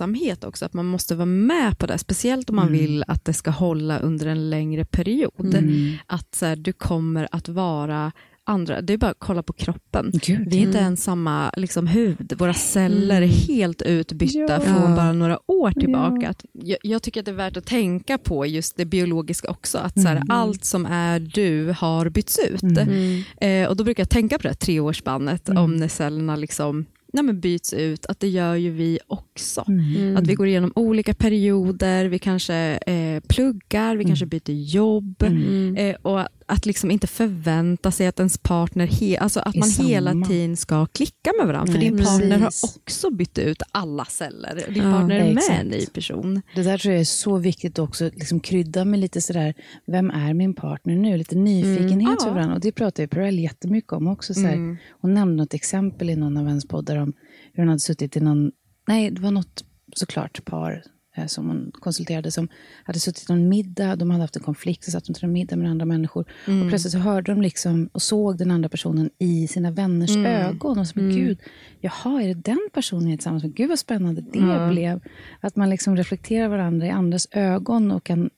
[0.04, 3.32] tvåsamhet också, att man måste vara med på det, speciellt om man vill att det
[3.32, 5.56] ska hålla under en längre period.
[6.06, 8.12] Att så här, du kommer att vara
[8.46, 10.10] andra, det är bara att kolla på kroppen.
[10.12, 14.60] Gud, vi är inte ens samma liksom, hud, våra celler är helt utbytta Ja.
[14.60, 16.28] från bara några år tillbaka.
[16.28, 19.78] Att jag, jag tycker att det är värt att tänka på just det biologiska också,
[19.78, 22.62] att så här, allt som är du har bytts ut.
[23.40, 26.84] Eh, och Då brukar jag tänka på det här treårsspannet, om när cellerna liksom
[27.14, 29.60] nej men byts ut, att det gör ju vi också.
[30.16, 32.54] Att vi går igenom olika perioder, vi kanske
[32.86, 35.22] eh, pluggar, vi kanske byter jobb.
[35.76, 39.88] Eh, och att, liksom inte förvänta sig att ens partner, he, alltså att man samma.
[39.88, 41.72] hela tiden ska klicka med varandra.
[41.72, 42.76] För Nej, din partner har precis.
[42.76, 44.62] också bytt ut alla celler.
[44.74, 46.42] Din Ja, partner är med en ny person.
[46.54, 49.54] Det där tror jag är så viktigt också, liksom krydda med lite sådär,
[49.86, 51.16] vem är min partner nu?
[51.16, 52.34] Lite nyfikenhet för Ja.
[52.34, 52.54] varandra.
[52.54, 54.34] Och det pratar ju Perrell jättemycket om också.
[54.34, 54.76] Såhär.
[55.00, 57.12] Hon nämnde något exempel i någon av hennes poddar om
[57.52, 58.50] hur hon hade suttit i någon,
[58.88, 59.64] nej det var något
[59.96, 60.82] såklart par
[61.26, 62.48] som hon konsulterade som
[62.84, 65.56] hade suttit någon middag, de hade haft en konflikt, så satt de till en middag
[65.56, 66.20] med andra människor.
[66.46, 70.78] Och plötsligt så hörde de liksom och såg den andra personen i sina vänners ögon.
[70.78, 71.38] Och så, men gud,
[71.80, 73.54] jaha, är det den personen jag är tillsammans med?
[73.54, 75.00] Gud vad spännande det blev.
[75.40, 78.30] Att man liksom reflekterar varandra i andras ögon och kan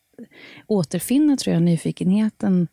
[0.67, 2.69] återfinna, tror jag, nyfikenheten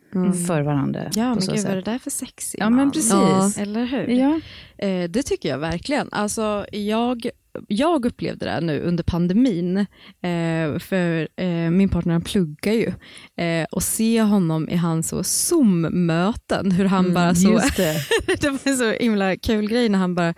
[0.48, 1.12] för varandra.
[1.16, 1.70] Ja, men så gud sätt.
[1.70, 2.92] vad är det där för sexig Ja, men man?
[2.92, 3.12] precis.
[3.12, 4.08] Ja, eller hur?
[4.08, 4.40] Ja.
[4.78, 6.10] Eh, det tycker jag verkligen.
[6.12, 7.28] Alltså, jag,
[7.68, 12.94] jag upplevde det nu under pandemin, eh, för eh, min partner han pluggar ju,
[13.46, 17.96] eh, och se honom i hans så Zoom-möten, hur han bara så, det.
[18.42, 20.34] det var så himla kul grej när han bara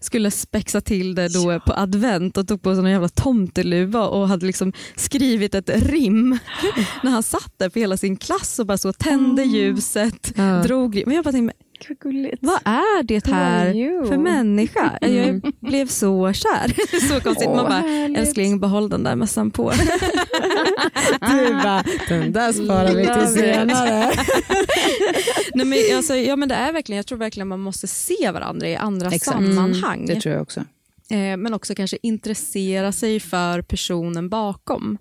[0.00, 4.28] skulle spexa till det då på advent och tog på sig en jävla tomteluva och
[4.28, 6.38] hade liksom skrivit ett rim
[7.02, 10.62] när han satt där för hela sin klass och bara så tände ljuset, Ja.
[10.62, 11.02] drog.
[11.06, 11.56] Men jag bara tänkte,
[11.88, 12.38] Vad gulligt.
[12.40, 14.98] vad är det här för människa?
[15.00, 17.00] Jag blev så kär.
[17.08, 17.48] Så konstigt.
[17.48, 17.84] Man bara,
[18.20, 19.72] älskling behåll den där mössan på.
[21.20, 24.12] Du bara, den där sparar vi till senare.
[25.54, 28.68] Nej, men, alltså, ja, men det är verkligen, jag tror verkligen man måste se varandra
[28.68, 29.24] i andra Exakt.
[29.36, 30.06] sammanhang.
[30.06, 30.60] Det tror jag också.
[31.10, 34.98] Eh, men också kanske intressera sig för personen bakom.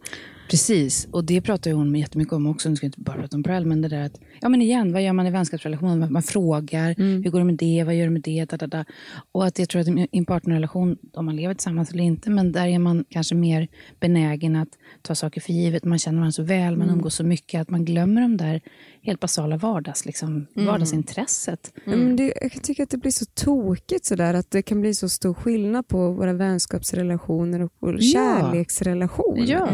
[0.50, 2.70] Precis, och det pratar hon jättemycket om också.
[2.70, 4.94] Nu ska jag inte bara prata om Perrell, men det där att, ja men igen,
[4.94, 6.00] vad gör man i vänskapsrelationen?
[6.00, 8.68] Man, man frågar, hur går det med det, vad gör du med det, da, da,
[8.68, 8.86] da.
[9.32, 12.52] Och att jag tror att i en partnerrelation, om man lever tillsammans eller inte, men
[12.52, 13.68] där är man kanske mer
[14.00, 14.70] benägen att
[15.02, 15.84] ta saker för givet.
[15.84, 18.62] Man känner varandra så väl, man umgås så mycket att man glömmer de där
[19.04, 21.74] helt basala vardags, liksom, vardagsintresset.
[21.86, 24.82] Ja, men det, jag kan tycka att det blir så tokigt sådär att det kan
[24.82, 28.12] bli så stor skillnad på våra vänskapsrelationer och vår Ja.
[28.14, 29.46] kärleksrelation.
[29.48, 29.68] Ja.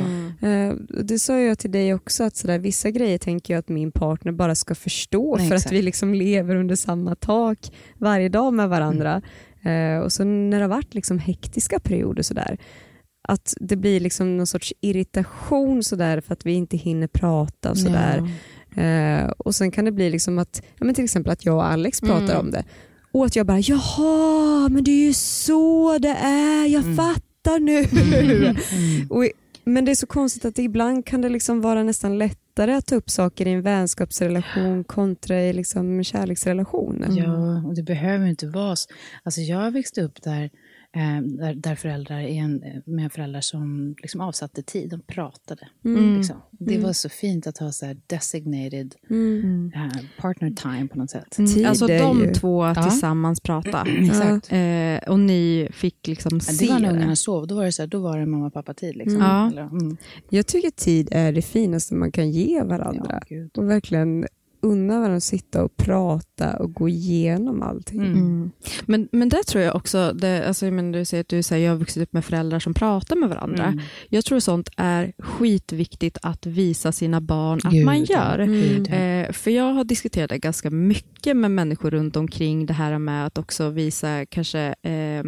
[0.47, 3.91] Eh, det sa jag till dig också att sådär, vissa grejer tänker jag att min
[3.91, 5.71] partner bara ska förstå Nej, för exakt.
[5.71, 9.21] att vi liksom lever under samma tak varje dag med varandra.
[9.61, 9.97] Mm.
[9.97, 12.57] Eh, och så när det har varit liksom hektiska perioder sådär
[13.27, 17.77] att det blir liksom någon sorts irritation sådär för att vi inte hinner prata och
[17.77, 18.29] sådär.
[18.75, 21.65] Eh, och sen kan det bli liksom att, ja, men till exempel att jag och
[21.65, 22.63] Alex pratar om det.
[23.11, 27.79] Och att jag bara, jaha, men det är ju så det är, jag fattar nu.
[29.09, 29.29] och,
[29.63, 32.85] men det är så konstigt att ibland kan det liksom vara nästan lätt lättare att
[32.85, 37.15] ta upp saker i en vänskapsrelation kontra i liksom kärleksrelationen.
[37.15, 38.89] Ja, och det behöver inte vara så.
[39.23, 40.49] Alltså jag växte upp där
[41.21, 45.67] där, där föräldrar är en, med föräldrar som liksom avsatte tid, de pratade.
[45.85, 46.17] Mm.
[46.17, 46.35] Liksom.
[46.51, 46.85] Det Mm.
[46.85, 49.71] var så fint att ha så här designated Mm.
[49.75, 51.31] eh, partner time på något sätt.
[51.31, 52.75] Tid Alltså de ju- två Ja.
[52.89, 53.85] tillsammans prata.
[53.99, 54.51] Exakt.
[54.51, 57.71] Eh, och ni fick liksom Ja, se det var när ungarna sov, då var det,
[57.71, 58.95] så här, då var det mamma pappa tid.
[58.95, 59.15] Liksom.
[59.15, 59.27] Mm.
[59.27, 59.47] Ja.
[59.51, 59.97] Eller, mm.
[60.29, 63.21] Jag tycker tid är det finaste man kan ge varandra.
[63.29, 64.25] Ja, och verkligen
[64.65, 67.99] unna varandra att sitta och prata och gå igenom allting.
[67.99, 68.13] Mm.
[68.13, 68.51] Mm.
[68.85, 71.73] Men, men det tror jag också, det, alltså, men du säger att du säger jag
[71.73, 73.65] har vuxit upp med föräldrar som pratar med varandra.
[73.65, 73.79] Mm.
[74.09, 78.45] Jag tror sånt är skitviktigt att visa sina barn att Gud, man gör.
[78.45, 78.95] Gud, ja.
[78.95, 83.25] Eh, för jag har diskuterat det ganska mycket med människor runt omkring det här med
[83.25, 85.23] att också visa kanske eh,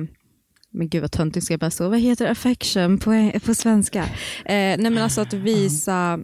[0.77, 1.89] men gud vad töntigt ska jag bara stå.
[1.89, 3.99] Vad heter affection på, på svenska?
[3.99, 4.07] Eh,
[4.45, 6.19] nej men alltså att visa,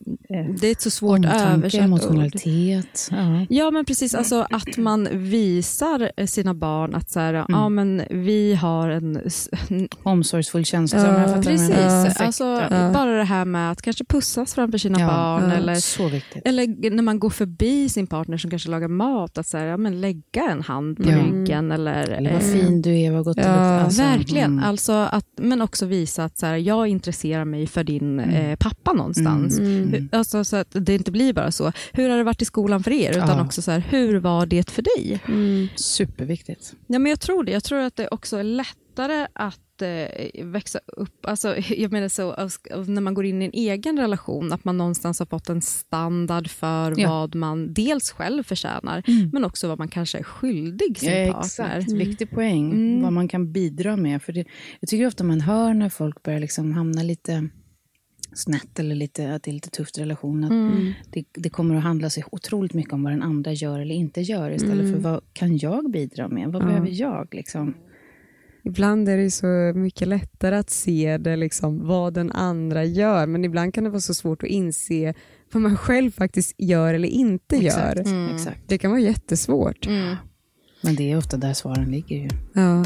[0.60, 3.08] det är ett så svårt Omtanke, översatt emotionalitet.
[3.12, 3.46] Ja.
[3.50, 7.46] Ja men precis, alltså att man visar sina barn att så här, Mm.
[7.50, 9.22] ja, men vi har en...
[10.04, 11.28] Omsorgsfull känsla.
[11.28, 11.70] Ja, Precis.
[11.70, 12.26] Ja.
[12.26, 12.92] Alltså, ja.
[12.94, 15.74] bara det här med att kanske pussas framför sina barn eller
[16.46, 19.78] eller när man går förbi sin partner som kanske lagar mat, att så här, ja,
[19.78, 21.72] men lägga en hand på ryggen.
[21.72, 23.80] Eller, vad eh, fin du är, vad gott det luktar.
[23.80, 24.02] Alltså,
[24.44, 24.70] Verkligen, mm.
[24.70, 28.94] alltså att, men också visa att så här, jag intresserar mig för din eh, pappa
[28.94, 29.60] någonstans.
[29.60, 29.90] Mm.
[29.94, 32.84] Hur- Alltså, så att det inte blir bara så, hur har det varit i skolan
[32.84, 33.12] för er?
[33.12, 33.46] Utan Ja.
[33.46, 35.20] också så här, hur var det för dig?
[35.28, 35.68] Mm.
[35.76, 36.74] Superviktigt.
[36.88, 37.52] Ja, men jag tror det.
[37.52, 42.36] Jag tror att det också är lättare att eh, växa upp, alltså, jag menar så,
[42.88, 46.48] när man går in i en egen relation, att man någonstans har fått en standard
[46.50, 47.10] för Ja.
[47.10, 51.78] vad man dels själv förtjänar, men också vad man kanske är skyldig sin Ja, partner.
[51.78, 52.72] Exakt, viktig poäng.
[52.72, 53.02] Mm.
[53.04, 54.22] Vad man kan bidra med.
[54.24, 54.46] För det,
[54.80, 57.50] jag tycker ofta man hör när folk börjar liksom hamna lite
[58.36, 60.44] snett eller lite, att det är lite tufft i relationen.
[60.44, 60.94] Att Mm.
[61.12, 64.22] det, det kommer att handla så otroligt mycket om vad den andra gör eller inte
[64.22, 66.48] gör istället för vad kan jag bidra med?
[66.52, 66.66] Vad Ja.
[66.68, 67.28] behöver jag?
[67.32, 67.74] Liksom?
[68.66, 73.46] Ibland är det så mycket lättare att se det, liksom, vad den andra gör, men
[73.46, 75.14] ibland kan det vara så svårt att inse
[75.52, 77.98] vad man själv faktiskt gör eller inte Exakt.
[77.98, 78.08] gör.
[78.08, 78.36] Mm.
[78.36, 78.60] Exakt.
[78.68, 79.88] Det kan vara jättesvårt.
[79.88, 80.16] Mm.
[80.82, 82.30] Men det är ofta där svaren ligger ju.
[82.54, 82.84] Ja.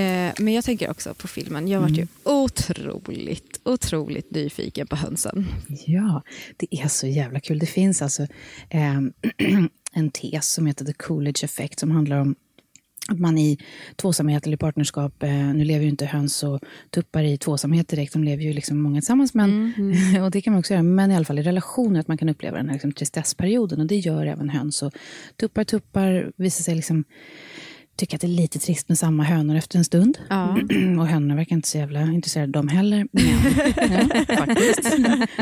[0.00, 1.68] Eh, men jag tänker också på filmen.
[1.68, 2.08] Jag varit ju Mm.
[2.24, 5.46] otroligt, otroligt nyfiken på hönsen.
[5.86, 6.22] Ja,
[6.56, 7.58] det är så jävla kul.
[7.58, 8.26] Det finns alltså
[8.70, 9.12] ehm,
[9.92, 12.34] en tes som heter The Coolidge Effect som handlar om
[13.08, 13.58] att man i
[13.96, 16.60] tvåsamhet eller partnerskap, eh, nu lever ju inte höns och
[16.90, 19.72] tuppar i tvåsamhet direkt, de lever ju liksom många tillsammans, men,
[20.24, 22.28] och det kan man också göra, men i alla fall i relationer, att man kan
[22.28, 24.82] uppleva den här liksom, tristessperioden och det gör även höns.
[24.82, 24.92] Och
[25.36, 27.04] tuppar, tuppar visar sig liksom
[28.00, 30.18] tycka att det är lite trist med samma hönor efter en stund.
[30.28, 30.48] Ja.
[30.98, 33.06] Och hönorna verkar inte så jävla intresserade de heller.
[33.12, 33.24] Men,
[34.28, 34.92] ja, faktiskt.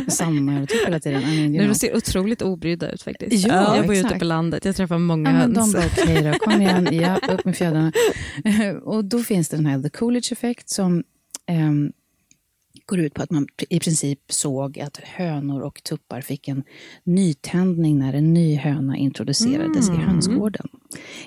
[0.08, 1.22] Samma typ hela tiden.
[1.22, 1.68] I mean.
[1.68, 3.46] De ser otroligt obrydda ut faktiskt.
[3.46, 5.72] Ja, jag bor ju ute på landet, jag träffar många Ja, men höns.
[5.72, 7.92] de bara, okej då, kom igen, ja, upp med fjädrarna.
[8.82, 11.04] och då finns det den här The Coolidge Effect som
[11.46, 11.92] ehm,
[12.86, 16.62] går ut på att man i princip såg att hönor och tuppar fick en
[17.04, 20.66] nytändning när en ny höna introducerades i hönsgården.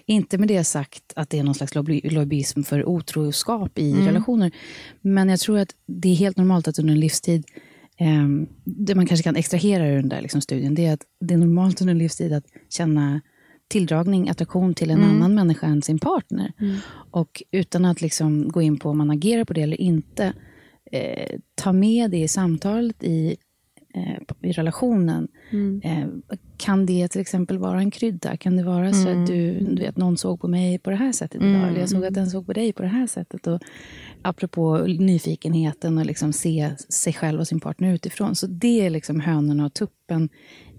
[0.05, 4.51] Inte med det sagt att det är någon slags lobby- lobbyism för otroskap i relationer,
[5.01, 7.45] men jag tror att det är helt normalt att under en livstid
[7.97, 11.33] ehm, det man kanske kan extrahera ur den där liksom studien, det är att det
[11.33, 13.21] är normalt under en livstid att känna
[13.67, 16.53] tilldragning, attraktion till en annan människa än sin partner.
[17.11, 20.33] Och utan att liksom gå in på om man agerar på det eller inte,
[20.91, 23.37] eh, ta med det i samtalet i,
[23.93, 25.27] eh, i relationen.
[25.83, 26.07] Eh,
[26.57, 28.37] kan det till exempel vara en krydda?
[28.37, 31.11] Kan det vara så att du, du vet, någon såg på mig på det här
[31.11, 31.67] sättet idag?
[31.67, 33.47] Eller jag såg att den såg på dig på det här sättet.
[33.47, 33.59] Och,
[34.21, 38.35] apropå nyfikenheten och liksom se sig själv och sin partner utifrån.
[38.35, 40.29] Så det är liksom hönorna och tuppen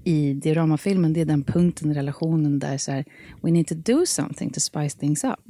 [0.05, 1.13] i dioramafilmen.
[1.13, 3.05] Det är den punkten i relationen där så här,
[3.41, 5.41] we need to do something to spice things up.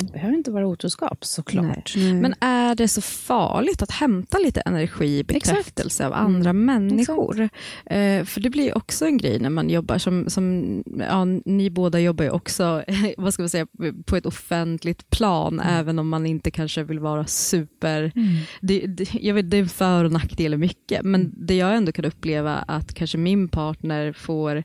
[0.00, 1.94] Det behöver inte vara otroskap såklart.
[1.96, 7.40] Men är det så farligt att hämta lite energi, bekräftelse av andra människor?
[7.86, 11.70] Eh, för det blir ju också en grej när man jobbar som, som ja, ni
[11.70, 12.84] båda jobbar ju också
[13.16, 13.66] vad ska man säga,
[14.04, 18.12] på ett offentligt plan, även om man inte kanske vill vara super...
[18.60, 21.92] Det, det, jag vet, det är för och nackdel i mycket, men det jag ändå
[21.92, 24.62] kan uppleva att kanske min partner får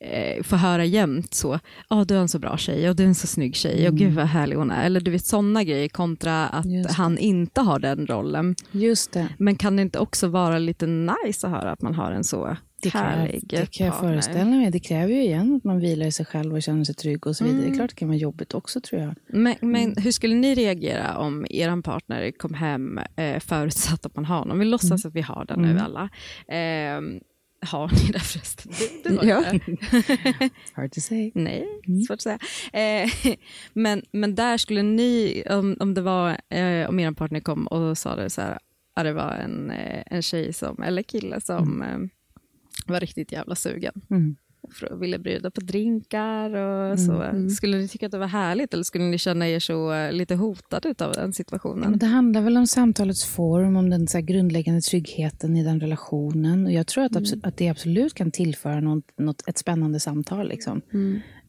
[0.00, 1.58] eh, får höra jämt så,
[1.90, 3.94] ja du är en så bra tjej och du är en så snygg tjej och
[3.94, 4.86] gud vad härlig hon är.
[4.86, 8.54] Eller du vet sådana grejer kontra att han inte har den rollen.
[8.70, 9.28] Just det.
[9.38, 12.56] Men kan det inte också vara lite nice att höra att man har en så
[12.82, 14.10] Det kan, jag, Härlig det kan jag partner.
[14.12, 14.70] föreställa mig.
[14.70, 17.36] Det kräver ju igen att man vilar i sig själv och känner sig trygg och
[17.36, 17.60] så vidare.
[17.62, 19.14] Det är klart det kan vara jobbigt också tror jag.
[19.26, 24.24] Men, men hur skulle ni reagera om er partner kom hem eh, förutsatt att man
[24.24, 24.58] har någon?
[24.58, 26.08] Vi låtsas att vi har den nu alla.
[26.48, 27.00] Eh,
[27.60, 28.72] har ni det förresten?
[29.04, 29.44] Du, du har Ja.
[29.52, 30.50] det.
[30.72, 31.30] Hard to say.
[31.34, 31.66] Nej,
[32.06, 32.38] svårt att säga.
[32.72, 33.10] Eh,
[33.72, 37.98] men, men där skulle ni, om, om det var, eh, om er partner kom och
[37.98, 38.58] sa det så här,
[38.94, 41.98] att det var en, eh, en tjej som, eller kille som eh,
[42.86, 43.92] var riktigt jävla sugen.
[44.10, 44.36] Mm.
[45.00, 47.24] Ville bjuda på drinkar och så.
[47.50, 50.34] Skulle ni tycka att det var härligt eller skulle ni känna er så eh, lite
[50.34, 51.90] hotade av den situationen?
[51.90, 56.66] Men det handlar väl om samtalets form, om den så grundläggande tryggheten i den relationen.
[56.66, 60.48] Och jag tror att, abso- att det absolut kan tillföra något, något, ett spännande samtal.
[60.48, 60.80] Liksom.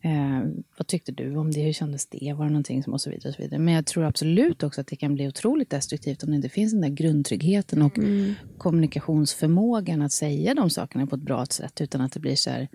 [0.01, 0.39] Eh,
[0.77, 1.61] vad tyckte du om det?
[1.61, 2.33] Hur kändes det?
[2.33, 3.29] Var det någonting som och så vidare.
[3.29, 3.59] Och så vidare.
[3.59, 6.71] Men jag tror absolut också att det kan bli otroligt destruktivt om det inte finns
[6.71, 7.99] den där grundtryggheten och
[8.57, 12.67] kommunikationsförmågan att säga de sakerna på ett bra sätt utan att det blir så här,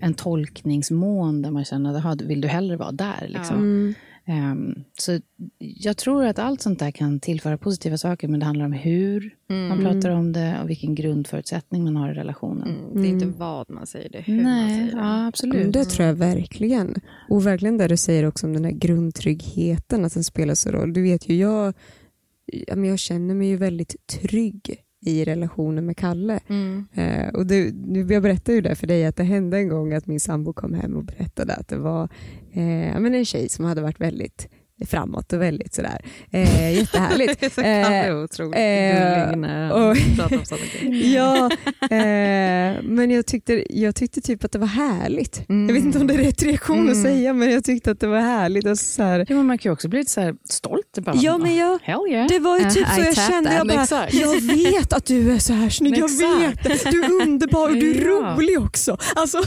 [0.00, 3.26] en tolkningsmån där man känner att "Jaha, vill du hellre vara där?
[3.28, 3.94] Liksom.
[4.30, 5.20] Ehm, så
[5.58, 9.34] jag tror att allt sånt där kan tillföra positiva saker, men det handlar om hur
[9.48, 12.68] man pratar om det och vilken grundförutsättning man har i relationen.
[12.94, 14.90] Det är inte vad man säger, det är hur man Nej, säger det.
[14.96, 15.72] ja, Men absolut.
[15.72, 16.94] det tror jag verkligen.
[17.28, 20.92] Och verkligen det du säger också om den här grundtryggheten, att den spelar så roll.
[20.92, 21.74] Du vet ju, jag,
[22.66, 26.40] jag känner mig ju väldigt trygg i relationen med Kalle.
[26.94, 30.06] Eh, och nu- jag berättade ju det för dig att det hände en gång att
[30.06, 32.02] min sambo kom hem och berättade att det var
[32.52, 34.48] eh, men en tjej som hade varit väldigt
[34.86, 36.00] framåt och väldigt sådär
[36.32, 37.54] eh, jättehärligt.
[37.54, 41.14] Så Eh, otroligt eh, gullig när och- han pratar om sådana grejer.
[41.18, 41.50] Ja,
[41.82, 45.42] eh, men jag tyckte, jag tyckte typ att det var härligt.
[45.48, 48.06] Jag vet inte om det är rätt reaktion att säga, men jag tyckte att det
[48.06, 48.66] var härligt.
[48.66, 50.98] Och så här, Ja, men man kan ju också bli lite så här stolt.
[51.00, 52.28] Bara, Ja, men jag- Hell yeah.
[52.28, 55.32] det var ju Uh, typ så I jag kände, jag bara, jag vet att du
[55.32, 56.90] är så här snygg, jag vet det.
[56.90, 58.34] Du är underbar och du är Ja.
[58.36, 58.96] rolig också.
[59.16, 59.38] Alltså,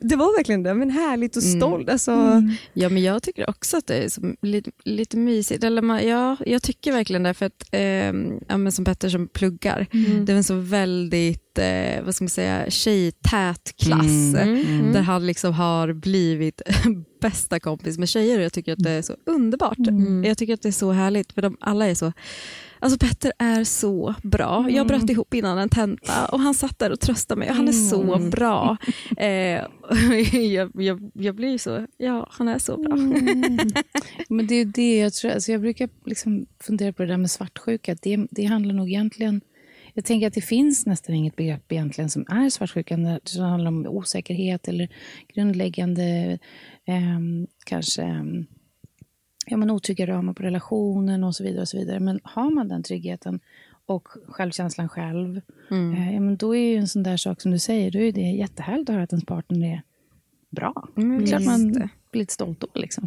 [0.00, 1.90] Det var verkligen det, men härligt och stolt.
[1.90, 2.42] Alltså,
[2.72, 5.64] Ja, men jag tycker också att det är som, lite, lite mysigt.
[5.64, 9.28] Eller man, ja, jag tycker verkligen det, för att ehm, ja, men som Petter som
[9.28, 9.86] pluggar,
[10.26, 14.92] det är en så väldigt eh, vad ska man säga, tjejtät klass, Mm.
[14.92, 16.62] där han liksom har blivit
[17.20, 18.38] bästa kompis med tjejer.
[18.38, 19.78] Och jag tycker att det är så underbart.
[20.24, 22.12] Jag tycker att det är så härligt, för de alla är så
[22.80, 24.70] Alltså Petter är så bra.
[24.70, 27.72] Jag bröt ihop innan en tenta och han satt där och tröstade mig han är
[27.72, 28.76] så bra.
[29.16, 29.64] Eh,
[30.32, 32.96] jag, jag, jag blir så, ja han är så bra.
[34.28, 35.30] Men det är det jag tror.
[35.30, 37.96] Alltså jag brukar liksom fundera på det där med svartsjuka.
[38.02, 39.40] Det, det handlar nog egentligen...
[39.94, 42.96] Jag tänker att det finns nästan inget begrepp egentligen som är svartsjuka.
[42.96, 44.88] Det handlar om osäkerhet eller
[45.34, 46.38] grundläggande
[46.86, 48.46] ehm, kanske ehm,
[49.50, 51.60] ja, men otrygga ramar på relationen och så vidare.
[51.60, 52.00] och så vidare.
[52.00, 53.40] Men har man den tryggheten
[53.86, 57.58] och självkänslan själv, eh, ja, men då är ju en sån där sak som du
[57.58, 59.82] säger, då är det jättehärligt att höra att ens partner är
[60.50, 60.88] bra.
[60.94, 62.68] det är klart man blir lite stolt då.
[62.74, 63.06] Liksom.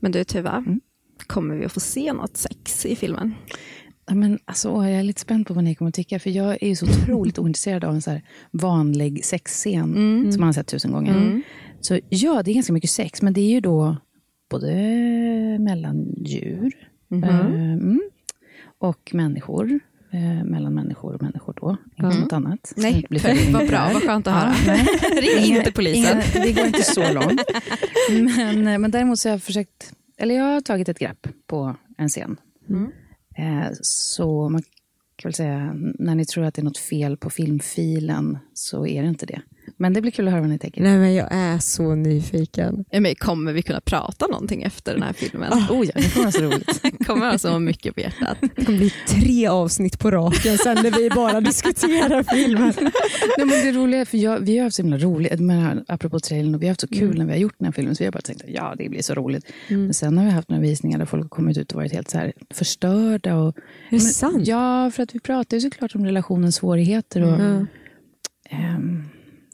[0.00, 0.64] Men du Tuva,
[1.26, 3.34] kommer vi att få se något sex i filmen?
[4.06, 6.18] Ja, men alltså, jag är lite spänd på vad ni kommer att tycka.
[6.18, 9.94] För jag är ju så otroligt ointresserad av en så här vanlig sexscen
[10.32, 11.42] som man har sett tusen gånger.
[11.80, 13.96] Så ja, det är ganska mycket sex, men det är ju då
[14.52, 16.72] både mellan djur
[17.12, 18.00] eh, mm,
[18.78, 19.80] och människor.
[20.10, 22.72] Eh, mellan människor och människor då, inte något annat.
[22.76, 23.06] Nej,
[23.52, 24.54] vad bra, vad skönt att höra.
[24.66, 24.86] nej.
[25.20, 26.22] Ring inte polisen.
[26.34, 27.42] Inga, det går inte så långt.
[28.10, 31.76] Men, eh, men däremot så har jag försökt, eller jag har tagit ett grepp på
[31.98, 32.36] en scen.
[33.36, 34.62] Eh, så man
[35.16, 39.02] kan väl säga, när ni tror att det är något fel på filmfilen så är
[39.02, 39.42] det inte det.
[39.76, 40.82] Men det blir kul att höra vad ni tänker.
[40.82, 42.84] nej, men jag är så nyfiken.
[42.90, 45.52] Ja, men kommer vi kunna prata någonting efter den här filmen?
[45.52, 46.82] Oh ja, det kommer vara så roligt.
[46.98, 48.38] Det kommer alltså vara mycket på hjärtat.
[48.56, 52.72] Det kommer bli tre avsnitt på raken sen när vi bara diskuterar filmen.
[53.38, 55.40] Nej, men det är roliga, för jag, vi har haft så himla roligt,
[55.88, 57.96] apropå trailern, och vi har haft så kul när vi har gjort den här filmen,
[57.96, 59.44] så vi har bara tänkt att ja, det blir så roligt.
[59.68, 62.10] Men sen har vi haft några visningar där folk har kommit ut och varit helt
[62.10, 63.36] så här förstörda.
[63.36, 63.56] Och,
[63.88, 64.46] Är det sant?
[64.46, 67.22] Ja, för att vi pratar ju såklart om relationens svårigheter.
[67.22, 67.40] Och,
[68.50, 69.08] ehm,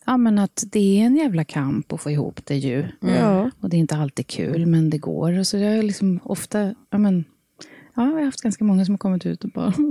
[0.08, 2.86] ja, men att det är en jävla kamp att få ihop det ju.
[3.00, 3.50] Ja.
[3.60, 5.42] Och det är inte alltid kul, men det går.
[5.42, 7.24] Så jag är liksom ofta, ja men,
[7.96, 9.72] ja, jag har haft ganska många som har kommit ut och bara,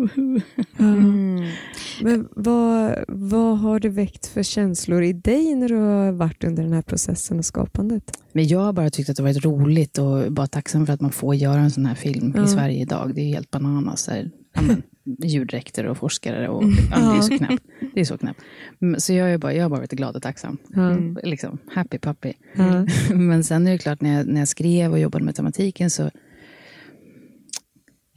[2.01, 6.63] Men vad, vad har det väckt för känslor i dig när du har varit under
[6.63, 8.11] den här processen och skapandet?
[8.31, 11.11] Men jag har bara tyckt att det varit roligt och bara tacksam för att man
[11.11, 13.11] får göra en sån här film i Sverige idag.
[13.15, 14.09] Det är helt bananas.
[15.23, 17.63] Djurdräkter och forskare och ja, det är så knäppt.
[17.93, 18.41] Det är så knäppt.
[18.81, 20.57] Mm, Så jag, är bara, jag har bara varit glad och tacksam.
[20.75, 22.33] Mm, Liksom, happy puppy.
[23.13, 26.11] Men sen är det klart, när jag, när jag skrev och jobbade med tematiken så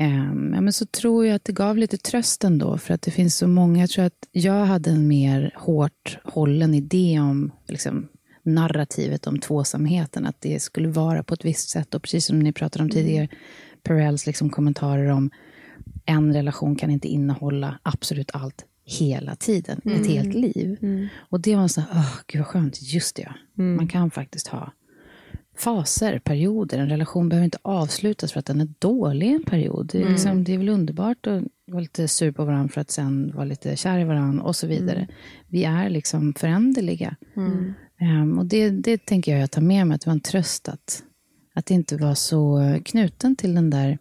[0.00, 3.10] Ehm, ja, men så tror jag att det gav lite tröst ändå, för att det
[3.10, 3.80] finns så många.
[3.80, 8.08] Jag tror att jag hade en mer hårt hållen idé om liksom,
[8.42, 11.94] narrativet om tvåsamheten, att det skulle vara på ett visst sätt.
[11.94, 13.28] Och precis som ni pratade om tidigare,
[13.82, 15.30] Perrells liksom kommentarer om
[16.10, 20.78] en relation kan inte innehålla absolut allt hela tiden, ett helt liv.
[21.18, 23.62] Och det var så här, åh, gud vad skönt, just det ja.
[23.62, 24.72] Man kan faktiskt ha
[25.56, 26.78] faser, perioder.
[26.78, 29.88] En relation behöver inte avslutas för att den är dålig en period.
[29.92, 32.90] Det är, liksom, det är väl underbart att vara lite sur på varandra för att
[32.90, 35.08] sen vara lite kär i varandra och så vidare.
[35.48, 37.16] Vi är liksom föränderliga.
[38.00, 40.68] Ehm, och det, det tänker jag jag tar med mig, att det var en tröst
[40.68, 41.02] att,
[41.54, 43.98] att inte vara så knuten till den där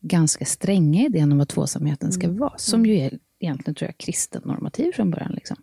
[0.00, 2.52] ganska stränga idén om vad tvåsamheten ska vara.
[2.58, 5.32] Som ju är egentligen, tror jag, kristen normativ från början.
[5.32, 5.56] Liksom.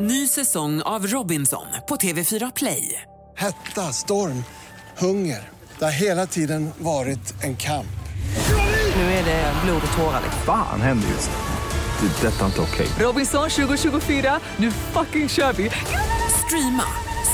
[0.00, 3.02] Ny säsong av Robinson på TV4 Play.
[3.36, 4.44] Hetta, storm,
[4.98, 5.48] hunger.
[5.78, 7.86] Det har hela tiden varit en kamp.
[8.96, 10.20] Nu är det blod och tårar.
[10.22, 10.42] liksom.
[10.46, 12.08] Fan händer just nu.
[12.08, 12.26] Det.
[12.26, 12.86] är Detta är inte okej.
[12.98, 15.70] Robinson 2024, nu fucking kör vi!
[16.46, 16.84] Streama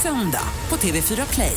[0.02, 1.56] söndag på TV4 Play.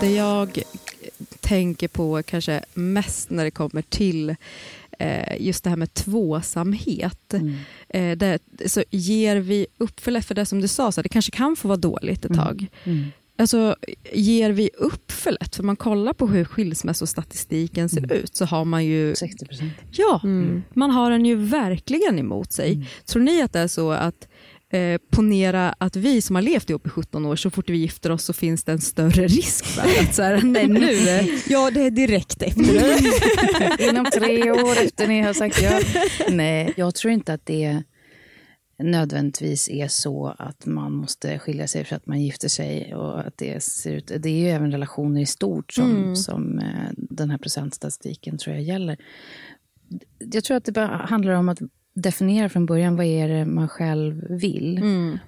[0.00, 0.62] Det jag
[1.40, 4.34] tänker på kanske mest när det kommer till
[4.98, 7.34] eh, just det här med tvåsamhet.
[7.88, 11.08] Eh, det, så ger vi upp för lätt för det som du sa, så det
[11.08, 12.66] kanske kan få vara dåligt ett tag.
[13.40, 13.76] Alltså,
[14.12, 15.56] ger vi upp för lätt?
[15.56, 19.72] För man kollar på hur skilsmässostatistiken ser ut så har man ju 60 procent.
[19.90, 20.20] Ja,
[20.74, 22.74] man har den ju verkligen emot sig.
[23.04, 24.28] Tror ni att det är så att
[24.70, 28.10] eh, ponera att vi som har levt ihop i 17 år, så fort vi gifter
[28.10, 30.92] oss så finns det en större risk för att så här, nej nu,
[31.48, 33.88] Ja, det är direkt efter.
[33.88, 35.80] Inom tre år efter ni har sagt ja.
[36.30, 37.82] Nej, jag tror inte att det
[38.82, 42.94] nödvändigtvis är så att man måste skilja sig för att man gifter sig.
[42.94, 46.90] Och att det, ser ut, det är ju även relationer i stort som, som eh,
[46.94, 48.96] den här procentstatistiken tror jag gäller.
[50.18, 51.58] Jag tror att det handlar om att
[52.02, 54.78] definiera från början vad är det man själv vill.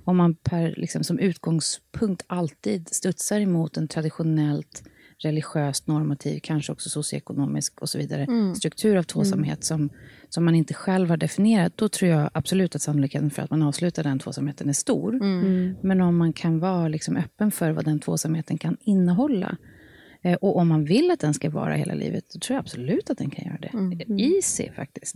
[0.04, 4.82] Om man per, liksom, som utgångspunkt alltid studsar emot en traditionellt
[5.22, 9.90] religiöst normativ, kanske också socioekonomisk och så vidare, struktur av tvåsamhet som,
[10.28, 13.62] som man inte själv har definierat, då tror jag absolut att sannolikheten för att man
[13.62, 15.12] avslutar den tvåsamheten är stor.
[15.86, 19.56] Men om man kan vara liksom öppen för vad den tvåsamheten kan innehålla,
[20.22, 23.10] eh, och om man vill att den ska vara hela livet, då tror jag absolut
[23.10, 23.70] att den kan göra det.
[24.20, 25.14] Easy faktiskt.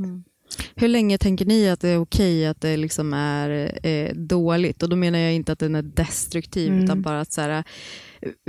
[0.77, 4.83] Hur länge tänker ni att det är okej att det liksom är eh, dåligt?
[4.83, 7.65] Och då menar jag inte att den är destruktiv, utan bara att så här,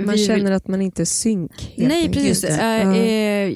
[0.02, 1.74] Man vi- känner att man inte är synk.
[1.76, 2.44] Nej, precis.
[2.44, 2.96] Eh, Ja.
[2.96, 3.52] eh,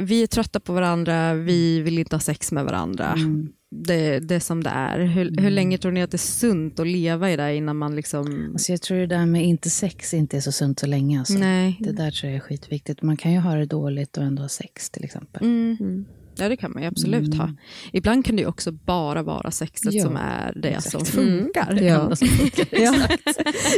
[0.00, 3.12] vi är trötta på varandra, vi vill inte ha sex med varandra.
[3.16, 3.48] Mm.
[3.70, 4.98] Det, det som det är.
[5.00, 7.96] Hur, hur länge tror ni att det är sunt att leva i det innan man
[7.96, 8.50] liksom...
[8.52, 11.18] Alltså jag tror det där med inte sex inte är så sunt så länge.
[11.18, 11.34] Alltså.
[11.38, 11.76] Nej.
[11.80, 13.02] Det där tror jag är skitviktigt.
[13.02, 15.42] Man kan ju ha det dåligt och ändå ha sex till exempel.
[15.42, 16.04] Mm.
[16.38, 17.50] Ja, det kan man ju absolut ha.
[17.92, 20.90] Ibland kan det ju också bara vara sexet Ja, som är det exakt.
[20.90, 21.74] som funkar.
[21.74, 22.16] Det Ja.
[22.16, 22.66] som funkar.
[22.80, 22.94] Ja.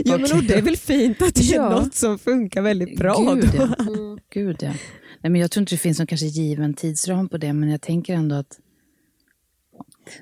[0.05, 1.71] ja, men det är väl fint att det är Ja.
[1.71, 3.35] något som funkar väldigt bra.
[3.35, 3.69] Gud, ja.
[4.35, 4.73] Gud, ja.
[5.23, 7.81] Nej, men jag tror inte det finns någon kanske given tidsram på det, men jag
[7.81, 8.59] tänker ändå att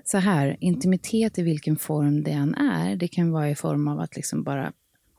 [0.05, 4.01] så här, intimitet i vilken form det än är, det kan vara i form av
[4.01, 4.72] att liksom bara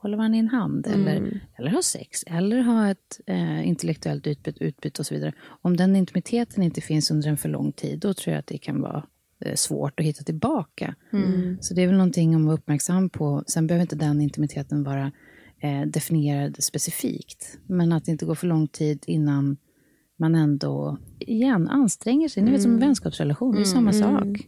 [0.08, 4.64] hålla varandra i en hand, eller, eller ha sex, eller ha ett eh, intellektuellt utbyte,
[4.64, 5.34] utbyte och så vidare.
[5.62, 8.58] Om den intimiteten inte finns under en för lång tid, då tror jag att det
[8.58, 9.03] kan vara
[9.45, 10.95] eh, svårt att hitta tillbaka.
[11.62, 13.43] Så det är väl någonting att vara uppmärksam på.
[13.47, 15.12] Sen behöver inte den intimiteten vara
[15.60, 19.58] eh, definierad specifikt, men att det inte går för lång tid innan
[20.20, 22.43] man ändå igen anstränger sig.
[22.43, 24.47] Ni vet som en vänskapsrelation, det är samma sak.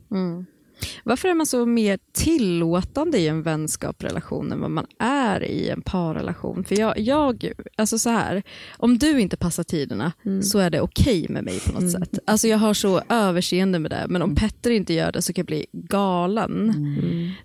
[1.04, 5.82] Varför är man så mer tillåtande i en vänskapsrelation än vad man är i en
[5.82, 6.64] parrelation?
[6.64, 8.44] För jag, jag alltså så här,
[8.78, 10.12] om du inte passar tiderna
[10.44, 12.20] så är det okej med mig på något sätt.
[12.26, 15.42] Alltså jag har så överseende med det, men om Petter inte gör det så kan
[15.42, 16.74] jag bli galen.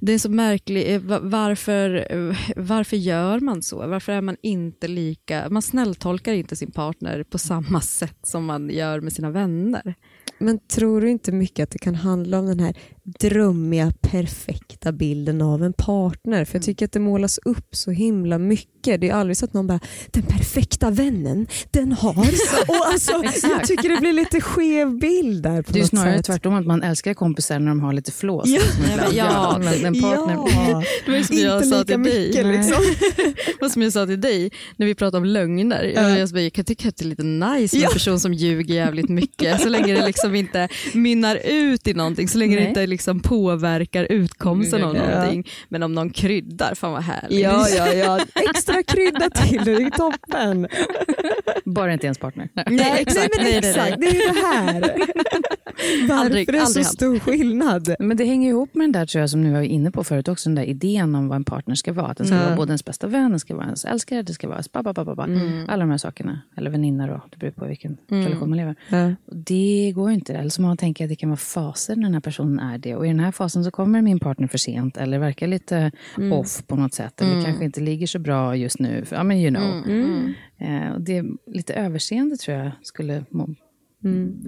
[0.00, 3.86] Det är så märkligt, eh, va- varför, eh, varför gör man så?
[3.86, 8.70] Varför är man inte lika, man snälltolkar inte sin partner på samma sätt som man
[8.70, 9.94] gör med sina vänner.
[10.38, 12.74] Men tror du inte mycket att det kan handla om den här
[13.04, 16.44] drömmiga, perfekta bilden av en partner?
[16.44, 19.00] För jag tycker att det målas upp så himla mycket.
[19.00, 19.80] Det är aldrig så att någon bara,
[20.10, 22.10] den perfekta vännen, den har...
[22.68, 26.26] och alltså, jag tycker det blir lite skev bild där på Det är snarare sätt.
[26.26, 28.48] tvärtom, att man älskar kompisar när de har lite flås.
[28.48, 28.60] Ja.
[28.94, 29.16] Liksom.
[29.16, 30.34] Ja, men en partner.
[30.34, 30.82] Ja.
[31.06, 32.26] Det var som jag Inte sa till dig.
[32.26, 32.82] mycket, liksom.
[33.60, 35.82] Det som jag sa till dig när vi pratade om lögner.
[35.94, 38.34] Jag, jag, bara, jag kan tycka att det är lite nice med en person som
[38.34, 42.60] ljuger jävligt mycket så länge det liksom inte mynnar ut i någonting, så länge det
[42.60, 42.68] Nej.
[42.68, 45.10] inte liksom påverkar utkomsten av Ja.
[45.10, 45.44] någonting.
[45.68, 47.40] Men om någon kryddar, fan vad härligt.
[47.40, 48.20] Ja, ja, ja.
[48.50, 50.68] Extra krydda till, det är toppen.
[51.64, 52.48] Bara inte ens partner.
[52.54, 52.64] Nej.
[52.70, 53.28] Nej, exakt.
[53.38, 54.00] Nej, men exakt.
[54.00, 54.94] Det är ju det här.
[56.08, 57.94] Varför Aldrig- är det så aldrig stor skillnad?
[57.98, 60.28] Men det hänger ihop med den där tror jag som nu var inne på förut
[60.28, 62.06] också, den där idén om vad en partner ska vara.
[62.06, 62.46] Att den ska Mm.
[62.46, 64.82] vara både ens bästa vän, den ska vara ens älskare, det ska vara ens ba,
[64.82, 65.22] ba, ba, ba, ba.
[65.68, 66.40] Alla de här sakerna.
[66.56, 68.74] Eller väninna då, det beror på vilken relation man lever.
[68.88, 69.12] Ja.
[69.26, 70.34] Det går ju inte.
[70.34, 72.96] Eller så man tänker att det kan vara faser när den här personen är det.
[72.96, 75.90] Och i den här fasen så kommer min partner för sent eller verkar lite
[76.32, 77.20] off på något sätt.
[77.20, 79.04] Eller kanske inte ligger så bra just nu.
[79.10, 79.84] Ja, men you know.
[80.58, 83.48] Eh, och det är lite överseende tror jag skulle må,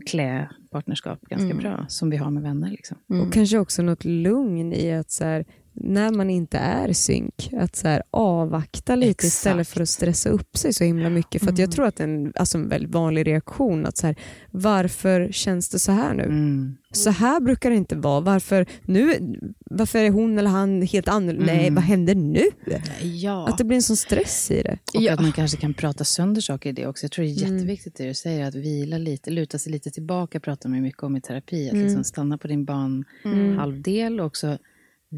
[0.06, 1.86] klä partnerskap ganska bra.
[1.88, 2.70] Som vi har med vänner.
[2.70, 2.96] Liksom.
[3.08, 5.44] Och kanske också något lugn i att så här,
[5.80, 9.24] när man inte är synk, att så här, avvakta lite Exakt.
[9.24, 11.42] istället för att stressa upp sig så himla mycket.
[11.42, 14.06] För att jag tror att det är en, alltså en väldigt vanlig reaktion att så
[14.06, 14.16] här,
[14.50, 16.22] varför känns det så här nu?
[16.22, 16.76] Mm.
[16.92, 18.20] Så här brukar det inte vara.
[18.20, 19.34] Varför, nu,
[19.70, 21.52] varför är hon eller han helt annorlunda?
[21.52, 22.44] Nej, vad händer nu?
[23.02, 23.48] Ja.
[23.48, 24.78] Att det blir en sån stress i det.
[24.94, 25.12] Och Ja.
[25.14, 27.04] att man kanske kan prata sönder saker i det också.
[27.04, 30.40] Jag tror det är jätteviktigt det du säger, att vila lite, luta sig lite tillbaka,
[30.40, 31.68] pratar man mycket om i terapi.
[31.70, 33.04] Att liksom stanna på din ban
[33.58, 34.58] halvdel och också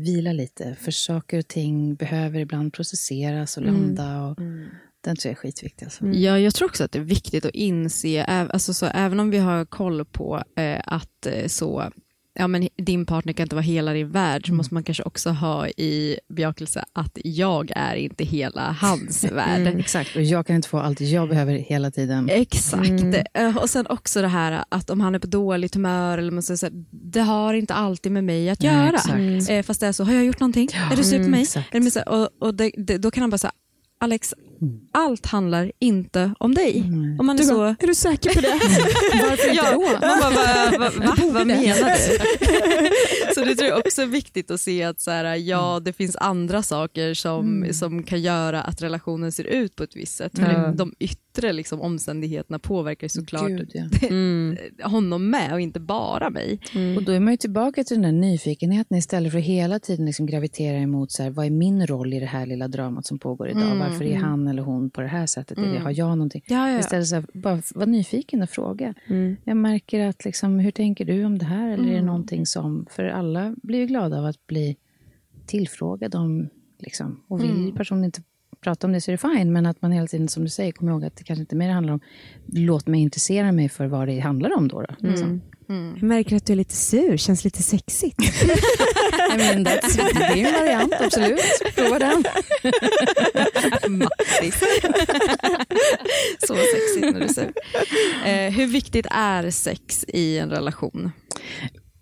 [0.03, 0.77] vila lite.
[0.81, 4.23] För saker och ting behöver ibland processeras och landa.
[4.23, 4.37] Och
[5.01, 5.87] Den tror jag är skitviktig.
[5.87, 6.07] Alltså.
[6.07, 9.39] Ja, jag tror också att det är viktigt att inse, alltså så, även om vi
[9.39, 11.91] har koll på eh, att eh, så,
[12.39, 15.31] ja, men din partner kan inte vara hela din värld, så måste man kanske också
[15.31, 19.67] ha i bejakelse att jag är inte hela hans värld.
[19.79, 22.29] Exakt, och jag kan inte få allt jag behöver hela tiden.
[22.31, 22.91] Exakt.
[23.35, 26.43] Eh, Och sen också det här att om han är på dåligt humör, eller man
[26.43, 28.89] säger så här, det har inte alltid med mig att Nej, göra.
[28.97, 29.51] exakt.
[29.51, 30.69] Eh, Fast det är så, har jag gjort någonting?
[30.93, 31.43] är du sur på mig?
[31.43, 32.09] exakt.
[32.09, 33.53] Och och det, det, då kan han bara säga,
[34.01, 34.35] Alex,
[34.93, 36.85] allt handlar inte om dig.
[37.19, 38.49] Om man är Du så, bara, är du säker på det?
[39.29, 39.81] varför inte då?
[39.81, 43.35] Man bara, va, va, va, vad menar du?
[43.35, 46.17] så det tror jag också är viktigt att se att så här, ja, det finns
[46.17, 50.33] andra saker som, som kan göra att relationen ser ut på ett visst sätt.
[50.39, 50.73] För Ja.
[50.77, 54.89] de yttre liksom, omständigheterna påverkar såklart Gud, ja.
[54.89, 56.61] honom med och inte bara mig.
[56.97, 60.07] Och då är man ju tillbaka till den där nyfikenheten istället för att hela tiden
[60.07, 63.19] liksom gravitera emot så här, vad är min roll i det här lilla dramat som
[63.19, 63.77] pågår idag?
[63.79, 65.59] Varför är han eller hon på det här sättet?
[65.59, 66.43] Eller har jag någonting?
[66.47, 66.79] Ja, ja.
[66.79, 68.95] Istället så här, bara vara nyfiken och fråga.
[69.45, 71.71] Jag märker att liksom, hur tänker du om det här?
[71.71, 74.77] Eller är det någonting som, för alla blir ju glada av att bli
[75.47, 78.23] tillfrågade om, liksom, och vill personen inte
[78.61, 80.73] prata om det så är det fine, men att man hela tiden, som du säger,
[80.73, 82.01] kommer ihåg att det kanske inte mer handlar om,
[82.47, 84.83] låt mig intressera mig för vad det handlar om då.
[84.83, 85.41] då liksom.
[85.71, 88.21] Jag märker att du är lite sur, känns lite sexigt.
[88.21, 91.41] I mean, that's, det är en variant, absolut.
[91.75, 92.25] Prova den.
[93.89, 94.55] Mattis.
[96.47, 97.53] Så sexigt när du säger.
[98.27, 101.11] Eh, hur viktigt är sex i en relation?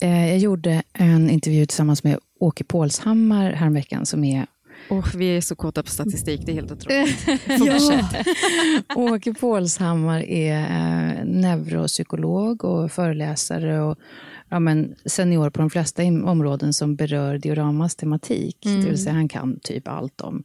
[0.02, 4.46] Eh, Jag gjorde en intervju tillsammans med Åke Pålshammar häromveckan som är
[4.91, 7.18] Oh, vi är så kåta på statistik, det är helt otroligt.
[7.59, 8.26] Fortsätt.
[8.97, 13.99] Åke Pålshammar är eh, neuropsykolog och föreläsare och
[14.49, 18.59] ja, men senior på de flesta områden som berör dioramas tematik.
[18.62, 20.43] Det vill säga han kan typ allt om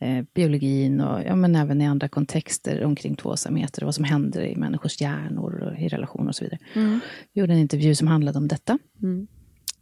[0.00, 4.42] eh, biologin och ja, men även i andra kontexter omkring tvåsamheter och vad som händer
[4.42, 6.60] i människors hjärnor och i relationer och så vidare.
[7.32, 8.78] Vi gjorde en intervju som handlade om detta.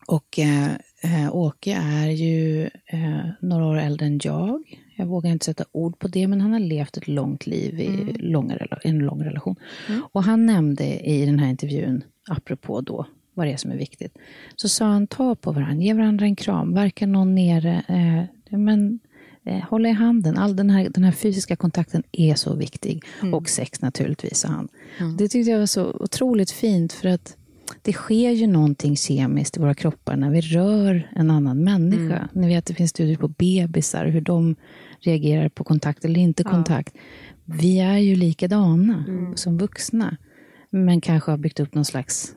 [0.06, 0.70] Och eh,
[1.04, 4.62] eh, Åke är ju eh, några år äldre än jag.
[4.96, 8.12] Jag vågar inte sätta ord på det, men han har levt ett långt liv i
[8.18, 9.56] långa, rela- en lång relation.
[10.12, 14.18] Och han nämnde i den här intervjun, apropå då vad det är som är viktigt,
[14.56, 18.98] så sa han ta på varandra, ge varandra en kram, verkar någon nere, eh, men
[19.44, 20.36] eh, hålla i handen.
[20.38, 23.02] All den här, den här fysiska kontakten är så viktig.
[23.34, 24.68] Och sex naturligtvis, sa han.
[25.18, 27.36] Det tyckte jag var så otroligt fint, för att
[27.82, 32.28] det sker ju någonting kemiskt i våra kroppar när vi rör en annan människa.
[32.32, 34.56] Ni vet, det finns studier på bebisar, hur de
[35.00, 36.94] reagerar på kontakt eller inte kontakt.
[37.44, 39.04] Vi är ju likadana
[39.36, 40.16] som vuxna,
[40.70, 42.34] men kanske har byggt upp någon slags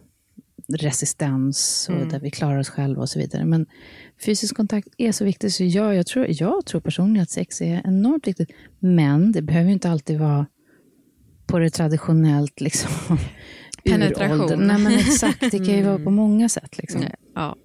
[0.68, 3.46] resistens och där vi klarar oss själva och så vidare.
[3.46, 3.66] Men
[4.26, 7.82] fysisk kontakt är så viktigt, så jag, jag, tror, jag tror personligen att sex är
[7.86, 8.50] enormt viktigt.
[8.80, 10.46] Men det behöver ju inte alltid vara
[11.46, 13.18] på det traditionellt liksom,
[13.92, 14.68] Penetration.
[14.68, 15.40] Nej, men exakt.
[15.52, 16.78] Det kan ju vara på många sätt.
[16.78, 17.04] Liksom.
[17.36, 17.56] Ja.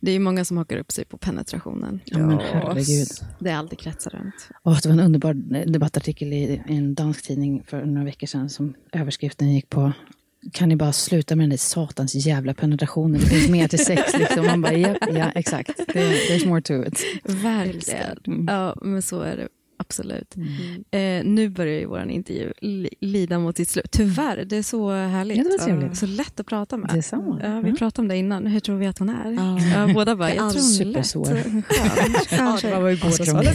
[0.00, 2.00] Det är många som hakar upp sig på penetrationen.
[2.04, 3.08] Ja, men herregud.
[3.38, 4.48] Det är alltid kretsar runt.
[4.62, 5.34] Åh, det var en underbar
[5.66, 9.92] debattartikel i, en dansk tidning för några veckor sedan som överskriften gick på
[10.52, 13.20] kan ni bara sluta med den där satans jävla penetrationen?
[13.20, 14.02] Det finns mer till sex.
[14.18, 14.46] Liksom.
[14.46, 15.70] Man bara, ja, ja exakt.
[15.78, 17.00] There- There's more to it.
[17.24, 18.46] Verkligen.
[18.48, 20.36] Ja, men så är det absolut.
[20.36, 20.48] Mm.
[20.90, 23.86] Eh, nu börjar ju vår intervju li, lida mot sitt slut.
[23.90, 25.36] Tyvärr, det är så härligt.
[25.36, 25.96] Ja, det var trevligt.
[25.98, 26.90] Så lätt att prata med.
[26.94, 27.40] Detsamma.
[27.42, 27.76] Ja, vi Mm.
[27.76, 28.46] pratade om det innan.
[28.46, 29.32] Hur tror vi att hon är?
[29.32, 29.58] Ja.
[29.86, 31.06] Ja, båda bara, Det är jag tror hon är lätt.
[32.60, 32.70] tjej.
[32.70, 33.42] det var ju båda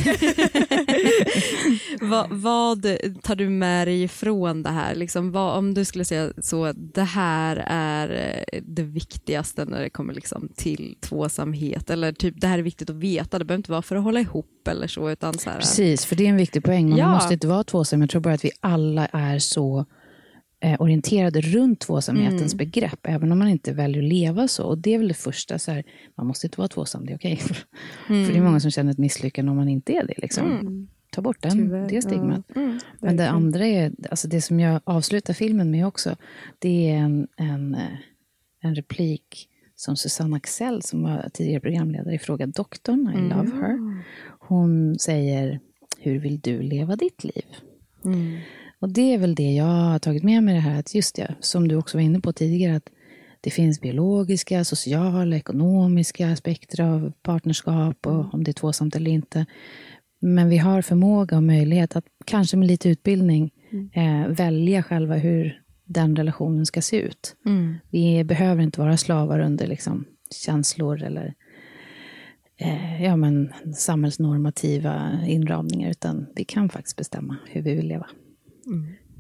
[2.01, 2.86] vad, vad
[3.22, 4.95] tar du med dig ifrån det här?
[4.95, 9.89] Liksom, vad, om du skulle säga så, det här är eh, det viktigaste när det
[9.89, 11.89] kommer liksom till tvåsamhet.
[11.89, 13.39] Eller typ, det här är viktigt att veta.
[13.39, 15.09] Det behöver inte vara för att hålla ihop eller så.
[15.11, 16.89] Utan så här, Precis, för det är en viktig poäng.
[16.89, 17.14] Man Ja.
[17.14, 18.01] måste inte vara tvåsam.
[18.01, 19.86] Jag tror bara att vi alla är så
[20.62, 22.57] eh, orienterade runt tvåsamhetens Mm.
[22.57, 24.64] begrepp, även om man inte väljer att leva så.
[24.64, 25.84] Och det är väl det första, så här,
[26.18, 27.39] man måste inte vara tvåsam, det är okej.
[28.10, 28.26] Mm.
[28.26, 30.14] För det är många som känner ett misslyckande om man inte är det.
[30.18, 30.51] Liksom.
[30.51, 30.88] Mm.
[31.12, 32.55] Ta bort den, Tyvärr, det stigmat.
[32.55, 32.80] Mm.
[32.99, 36.16] Men det andra är, alltså det som jag avslutar filmen med också,
[36.60, 37.82] det är en, en, eh,
[38.62, 44.03] en replik som Susanne Axel, som var tidigare programledare i Fråga doktorn, I love her.
[44.39, 45.60] Hon säger,
[46.02, 47.45] hur vill du leva ditt liv?
[48.80, 51.36] Och det är väl det jag har tagit med mig det här, att just det,
[51.39, 52.89] som du också var inne på tidigare, att
[53.41, 59.45] det finns biologiska, sociala, ekonomiska aspekter av partnerskap och om det är tvåsamt eller inte.
[60.22, 63.52] Men vi har förmåga och möjlighet att kanske med lite utbildning
[63.93, 67.36] eh, välja själva hur den relationen ska se ut.
[67.45, 67.76] Mm.
[67.89, 70.06] Vi behöver inte vara slavar under liksom,
[70.45, 71.34] känslor eller
[72.60, 78.05] eh, ja, men, samhällsnormativa inramningar, utan vi kan faktiskt bestämma hur vi vill leva.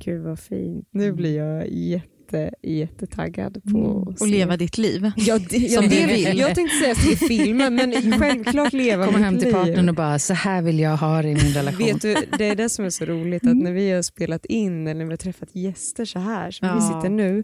[0.05, 0.87] Gud vad fint.
[0.91, 5.11] Nu blir jag jätte, jättetaggad på att Och leva ditt liv.
[5.17, 6.37] Ja, det, ja, Som det du vill.
[6.39, 9.53] Jag tänkte säga se filmen, men självklart leva Komma mitt hem till liv.
[9.53, 11.85] partnern och bara, så här vill jag ha det i min relation.
[11.87, 14.87] Vet du, det är det som är så roligt, att när vi har spelat in
[14.87, 16.81] eller när vi har träffat gäster så här, som vi Ja.
[17.01, 17.43] sitter nu,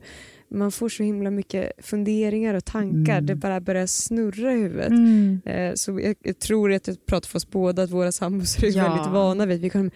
[0.55, 3.25] man får så himla mycket funderingar och tankar, Mm.
[3.25, 4.89] det bara börjar snurra i huvudet.
[4.89, 5.41] Mm.
[5.45, 8.77] Eh, Så jag, jag tror att jag pratar för oss båda, att våra sambos är
[8.77, 8.83] Ja.
[8.89, 9.91] väldigt vana vid, vi kan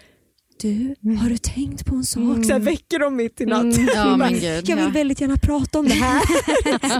[0.61, 2.45] du, har du tänkt på en sak?
[2.45, 3.71] Så här väcker de mitt i natten.
[3.73, 3.89] Mm.
[3.95, 4.89] Ja, Bara, gud, jag vill ja.
[4.93, 6.21] väldigt gärna prata om det här.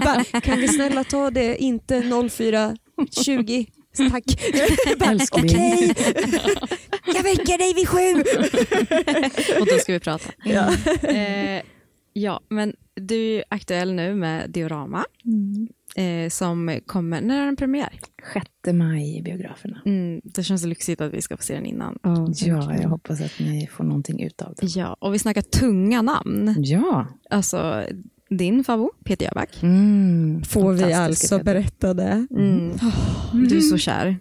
[0.04, 3.66] Bara, kan vi snälla ta det, inte 04.20?
[4.10, 4.24] Tack.
[5.32, 5.94] Okej,
[7.06, 8.20] jag väcker dig vid sju.
[9.60, 10.30] Och då ska vi prata.
[10.44, 10.72] Ja.
[11.08, 11.62] Eh,
[12.12, 15.04] ja, men du är aktuell nu med Diorama.
[15.96, 18.00] Eh, som kommer, när är den premiär?
[18.32, 19.82] 6 maj i biograferna.
[19.86, 21.98] Mm, det känns lyxigt att vi ska få se den innan.
[22.02, 24.66] Ja, jag hoppas att ni får någonting ut av det.
[24.66, 26.54] Ja, och vi snackar tunga namn.
[26.58, 27.06] Ja.
[27.30, 27.84] Alltså,
[28.30, 29.62] din favorit, Peter Jöback.
[29.62, 32.26] Mm, Får vi alltså berätta det?
[32.30, 32.72] Mm.
[33.48, 34.16] Du är så kär.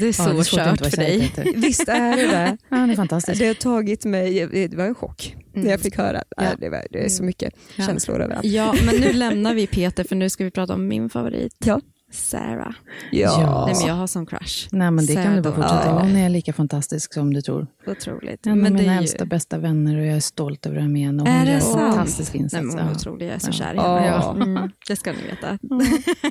[0.00, 0.44] Det är så Ja, det är
[0.76, 1.32] kört för dig.
[1.56, 2.56] Visst är det det?
[2.68, 3.38] Ja, han är fantastisk.
[3.38, 6.22] Det har tagit mig, det var en chock när jag fick höra.
[6.36, 6.42] Ja.
[6.44, 6.50] Ja.
[6.60, 7.84] Det, var, det är så mycket Ja.
[7.86, 8.44] känslor överallt.
[8.46, 11.52] Ja, men nu lämnar vi Peter för nu ska vi prata om min favorit.
[11.64, 11.80] Ja.
[12.16, 12.72] Sarah.
[13.10, 13.64] Ja.
[13.66, 14.68] Nej, men jag har som crush.
[14.72, 15.92] Nej, men det kan du bara Sarah fortsätta.
[15.94, 16.02] Dahl.
[16.06, 17.66] Hon är lika fantastisk som du tror.
[17.86, 18.46] Otroligt.
[18.46, 18.98] Av men det mina är ju...
[19.00, 21.22] äldsta bästa vänner och jag är stolt över henne.
[21.22, 21.74] Och Är hon det gör sant?
[21.80, 22.62] fantastisk Nej, insats.
[22.64, 22.96] men hon är Ja.
[22.96, 23.26] otrolig.
[23.26, 23.52] Jag är så Ja.
[23.52, 24.32] kär i Ja.
[24.32, 24.44] henne.
[24.44, 25.58] Mm, det ska ni veta.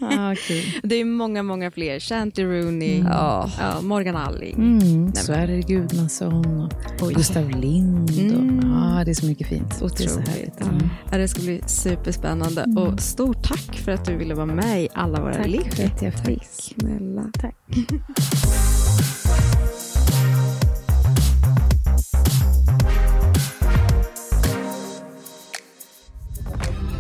[0.02, 0.64] Ja, kul.
[0.84, 2.00] Det är många, många fler.
[2.00, 3.50] Shanti Rooney, Ja.
[3.60, 4.56] ja, Morgan Alling.
[4.56, 6.74] Mm, Sverre Gudnason och
[7.08, 7.14] Oj.
[7.14, 8.10] Gustav Lind.
[8.10, 8.16] Och,
[8.46, 8.72] Mm.
[8.98, 9.70] Ja, det är så mycket fint.
[9.80, 10.62] Det är så Otroligt.
[10.62, 10.90] Mm.
[11.12, 12.66] Ja, det ska bli superspännande.
[12.82, 15.62] Och stort tack för att du ville vara med i alla våra Tack liv.
[15.76, 16.44] För att jag fick.
[16.44, 17.32] Snälla.
[17.40, 17.56] Tack.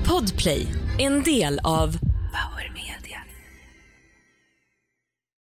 [0.07, 0.67] Podplay,
[0.99, 1.97] en del av